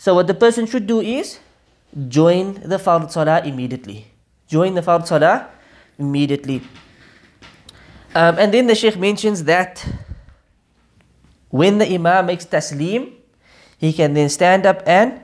[0.02, 1.38] So what the person should do is
[2.08, 4.10] join the fard salah immediately.
[4.48, 5.48] Join the fard salah
[5.96, 6.60] immediately.
[8.12, 9.86] Um, and then the Sheikh mentions that
[11.50, 13.12] when the Imam makes taslim,
[13.78, 15.20] he can then stand up and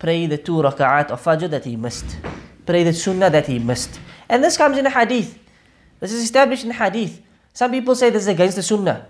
[0.00, 2.18] pray the two raka'at of Fajr that he missed.
[2.66, 4.00] Pray the sunnah that he missed.
[4.28, 5.38] And this comes in a hadith.
[6.00, 7.22] This is established in hadith.
[7.52, 9.06] Some people say this is against the sunnah.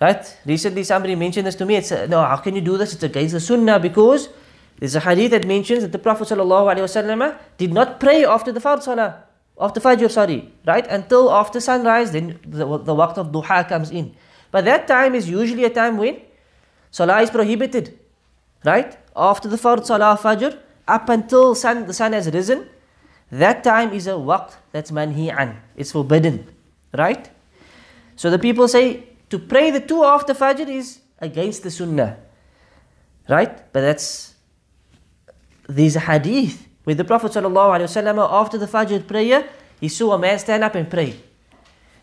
[0.00, 0.36] Right?
[0.46, 1.76] Recently somebody mentioned this to me.
[1.76, 2.94] It's, no, how can you do this?
[2.94, 4.30] It's against the sunnah because
[4.78, 8.82] there's a hadith that mentions that the Prophet ﷺ did not pray after the Fard
[8.82, 9.24] Salah,
[9.60, 10.86] after Fajr, sorry, right?
[10.86, 14.14] Until after sunrise, then the, the waqt of duha comes in.
[14.50, 16.22] But that time is usually a time when
[16.90, 17.98] Salah is prohibited,
[18.64, 18.96] right?
[19.14, 22.66] After the Fard Salah Fajr, up until sun, the sun has risen,
[23.30, 25.56] that time is a waqt that's manhi'an.
[25.76, 26.48] It's forbidden,
[26.96, 27.28] right?
[28.16, 32.18] So the people say to pray the two after Fajr is against the Sunnah.
[33.28, 33.72] Right?
[33.72, 34.34] But that's
[35.68, 39.48] there's a hadith where the Prophet ﷺ, after the Fajr prayer,
[39.80, 41.14] he saw a man stand up and pray.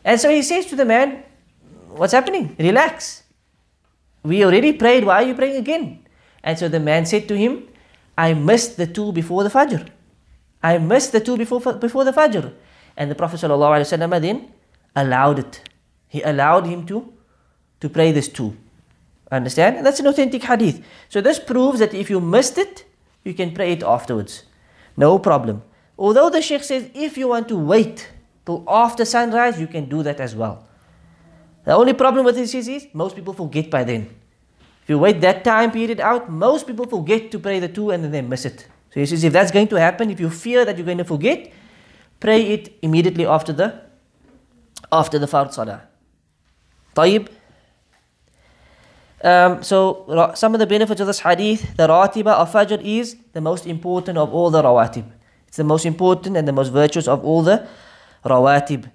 [0.05, 1.23] And so he says to the man,
[1.89, 2.55] What's happening?
[2.59, 3.23] Relax.
[4.23, 6.05] We already prayed, why are you praying again?
[6.43, 7.67] And so the man said to him,
[8.17, 9.89] I missed the two before the Fajr.
[10.61, 12.53] I missed the two before, before the Fajr.
[12.95, 14.51] And the Prophet ﷺ then
[14.95, 15.69] allowed it.
[16.07, 17.13] He allowed him to,
[17.80, 18.56] to pray this two.
[19.30, 19.76] Understand?
[19.76, 20.84] And that's an authentic hadith.
[21.08, 22.84] So this proves that if you missed it,
[23.24, 24.44] you can pray it afterwards.
[24.96, 25.62] No problem.
[25.98, 28.10] Although the Sheikh says if you want to wait
[28.44, 30.66] till after sunrise, you can do that as well.
[31.64, 34.10] The only problem with this is, is most people forget by then.
[34.82, 38.02] If you wait that time period out, most people forget to pray the two and
[38.02, 38.66] then they miss it.
[38.90, 41.04] So he says if that's going to happen, if you fear that you're going to
[41.04, 41.52] forget,
[42.20, 43.80] pray it immediately after the
[44.90, 45.88] after the fard salah.
[46.94, 47.28] طيب.
[49.23, 53.41] um, so some of the benefits of this hadith, the ratiba of fajr is the
[53.41, 55.05] most important of all the rawatib.
[55.47, 57.67] It's the most important and the most virtuous of all the
[58.23, 58.91] rawatib.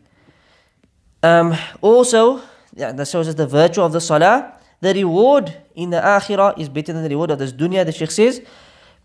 [1.23, 2.41] Um, also,
[2.75, 4.59] yeah, that shows us the virtue of the salah.
[4.81, 8.11] The reward in the akhirah is better than the reward of this dunya, the Sheikh
[8.11, 8.43] says,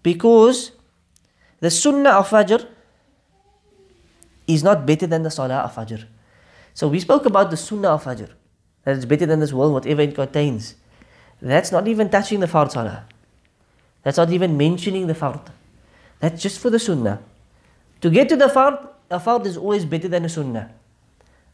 [0.04, 0.72] because
[1.60, 2.68] the sunnah of Fajr
[4.48, 6.06] is not better than the salah of Fajr.
[6.74, 8.30] So we spoke about the sunnah of Fajr,
[8.84, 10.76] that it's better than this world, whatever it contains.
[11.42, 13.06] That's not even touching the fard salah.
[14.04, 15.42] That's not even mentioning the fard.
[16.20, 17.20] That's just for the sunnah.
[18.02, 20.72] To get to the fard, a fard is always better than a sunnah.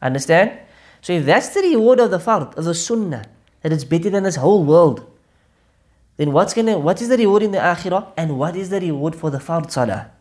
[0.02, 0.60] Understand?
[1.02, 3.26] So if that's the reward of the fard, of the sunnah,
[3.62, 5.06] that it's better than this whole world,
[6.18, 9.16] then what's gonna what is the reward in the akhirah and what is the reward
[9.16, 10.12] for the fard salah?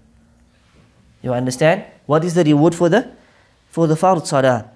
[1.23, 1.85] You understand?
[2.07, 3.11] What is the reward for the
[3.69, 4.71] for the fard salah?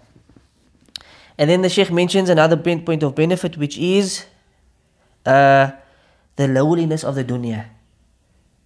[1.39, 4.26] And then the Sheikh mentions another point of benefit which is
[5.27, 5.72] uh,
[6.37, 7.66] the lowliness of the dunya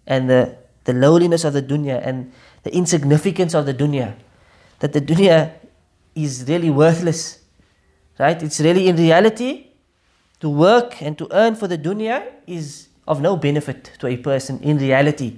[0.07, 2.33] and the, the lowliness of the dunya and
[2.63, 4.15] the insignificance of the dunya.
[4.81, 5.53] That the dunya
[6.15, 7.39] is really worthless.
[8.19, 8.43] Right?
[8.43, 9.69] It's really in reality
[10.41, 14.61] to work and to earn for the dunya is of no benefit to a person
[14.63, 15.37] in reality.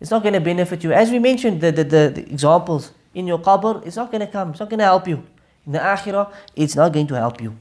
[0.00, 0.92] It's not going to benefit you.
[0.92, 4.26] As we mentioned, the, the, the, the examples in your qabr, it's not going to
[4.26, 4.50] come.
[4.50, 5.24] It's not going to help you.
[5.66, 7.56] In the akhirah, it's not going to help you.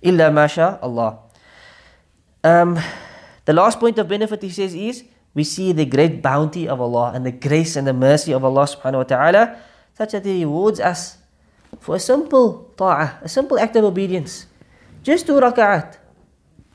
[0.00, 1.18] Illa masha Allah.
[2.46, 2.78] Um,
[3.44, 5.02] the last point of benefit he says is
[5.34, 8.70] we see the great bounty of Allah and the grace and the mercy of Allah
[8.70, 9.58] subhanahu wa ta'ala
[9.98, 11.18] such that He rewards us
[11.80, 14.46] for a simple ta'ah, a simple act of obedience.
[15.02, 15.98] Just two raka'at.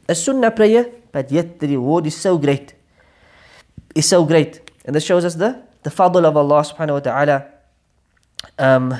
[0.09, 2.73] A sunnah prayer, but yet the reward is so great.
[3.95, 4.59] Is so great.
[4.83, 7.47] And this shows us the, the fadl of Allah subhanahu wa ta'ala.
[8.59, 8.93] Um,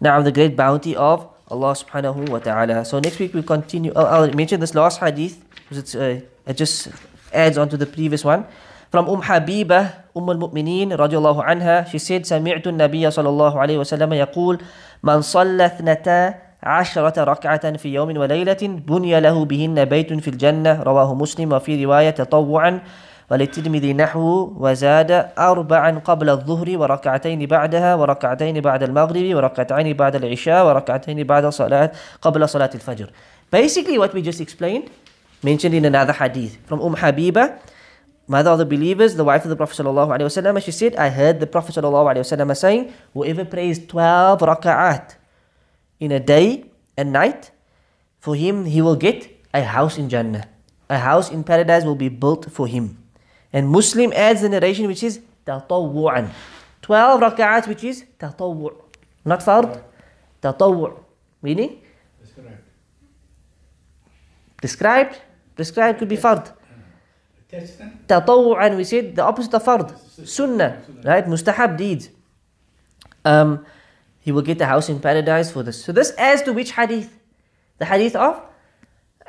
[0.00, 2.85] now the great bounty of Allah subhanahu wa ta'ala.
[2.85, 3.91] So next week we continue.
[3.95, 6.89] Oh, I'll mention this last hadith because it's, uh, it just
[7.33, 8.45] adds on to the previous one.
[8.93, 14.13] From Umm Habiba, Umm al-Mu'mineen, radiallahu anha, she said, سمعت النبي صلى الله عليه وسلم
[14.13, 14.61] يقول
[15.03, 21.13] من صلى اثنتا عشرة ركعة في يوم وليلة بني له بهن بيت في الجنة رواه
[21.15, 22.79] مسلم وفي رواية تطوعا
[23.30, 31.24] وللترمذي نحوه وزاد أربعا قبل الظهر وركعتين بعدها وركعتين بعد المغرب وركعتين بعد العشاء وركعتين
[31.24, 33.10] بعد صلاة قبل صلاة الفجر
[33.50, 34.90] Basically what we just explained
[35.42, 37.58] mentioned in another hadith from Umm Habiba
[38.28, 41.46] mother of the believers, the wife of the Prophet ﷺ, she said, I heard the
[41.46, 45.16] Prophet ﷺ saying, whoever prays 12 raka'at
[45.98, 46.66] in a day
[46.96, 47.50] and night,
[48.20, 50.46] for him he will get a house in Jannah.
[50.90, 52.98] A house in paradise will be built for him.
[53.52, 56.30] And Muslim adds the narration which is tatawwu'an.
[56.82, 58.74] 12 raka'at which is tatawwu'.
[59.24, 59.82] Not fard,
[60.42, 60.98] tatawwu'.
[61.42, 61.80] Meaning?
[62.20, 62.62] Described.
[64.60, 65.20] Described?
[65.56, 66.52] Prescribed could be fard.
[68.06, 69.96] Tatawwu'an we said the opposite of fard.
[70.26, 70.82] Sunnah.
[71.02, 71.24] Right?
[71.24, 72.10] Mustahab deeds.
[73.24, 73.64] Um,
[74.20, 75.82] he will get a house in paradise for this.
[75.82, 77.10] So this adds to which hadith?
[77.78, 78.42] The hadith of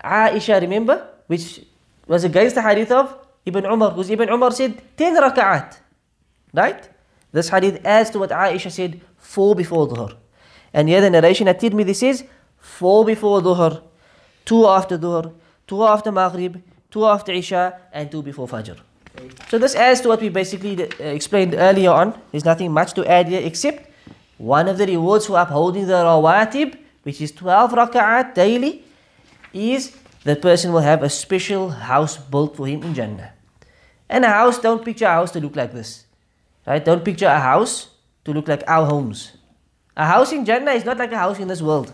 [0.04, 1.08] Aisha, remember?
[1.28, 1.62] Which
[2.08, 3.16] was against the hadith of
[3.50, 3.92] Ibn Umar.
[3.92, 5.78] Because Ibn Umar said 10 raka'at.
[6.54, 6.90] Right?
[7.32, 10.16] This hadith adds to what Aisha said, 4 before dhuhr.
[10.74, 12.24] And here the narration at Tirmidhi says,
[12.60, 13.82] 4 before dhuhr,
[14.46, 15.34] 2 after dhuhr,
[15.68, 18.80] 2 after maghrib, 2 after isha, and 2 before fajr.
[19.50, 22.20] So this adds to what we basically uh, explained earlier on.
[22.32, 23.90] There's nothing much to add here except
[24.38, 28.84] one of the rewards for upholding the rawatib, which is 12 raka'at daily,
[29.54, 33.34] is the person will have a special house built for him in Jannah.
[34.10, 36.06] And a house, don't picture a house to look like this.
[36.66, 36.84] Right?
[36.84, 37.90] Don't picture a house
[38.26, 39.38] to look like our homes.
[39.96, 41.94] A house in Jannah is not like a house in this world.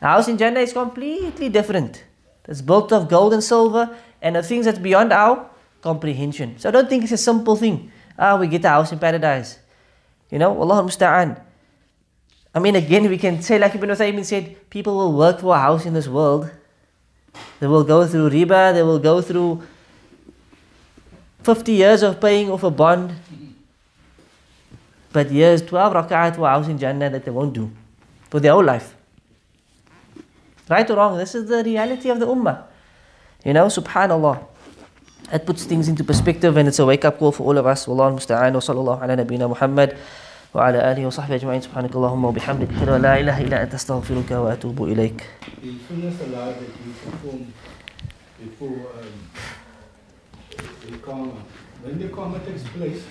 [0.00, 2.04] A house in Jannah is completely different.
[2.46, 5.48] It's built of gold and silver and the things that's beyond our
[5.80, 6.58] comprehension.
[6.58, 7.90] So don't think it's a simple thing.
[8.18, 9.58] Ah, we get a house in paradise.
[10.30, 11.40] You know, Allah musta'an.
[12.54, 15.58] I mean, again, we can say, like Ibn Uthaymin said, people will work for a
[15.58, 16.50] house in this world.
[17.58, 19.62] They will go through riba, they will go through
[21.44, 23.12] 50 years of paying off a bond.
[25.12, 27.70] But years, 12 rak'at for house in Jannah that they won't do
[28.30, 28.96] for their whole life.
[30.68, 32.64] Right or wrong, this is the reality of the ummah.
[33.44, 34.42] You know, subhanallah.
[35.32, 37.86] It puts things into perspective and it's a wake up call for all of us.
[37.86, 39.96] Wallahu musta'an wa sallallahu ala nabina Muhammad
[40.54, 41.62] wa ala alihi wa sahbihi ajma'in.
[41.68, 42.72] Subhanak Allahumma wa bihamdik.
[42.72, 45.20] Ashhadu la ilaha illa anta astaghfiruka wa atubu ilayk.
[45.60, 47.52] The sunnah salah that you perform
[48.40, 49.12] before um,
[51.82, 53.04] when the Iqamah takes place,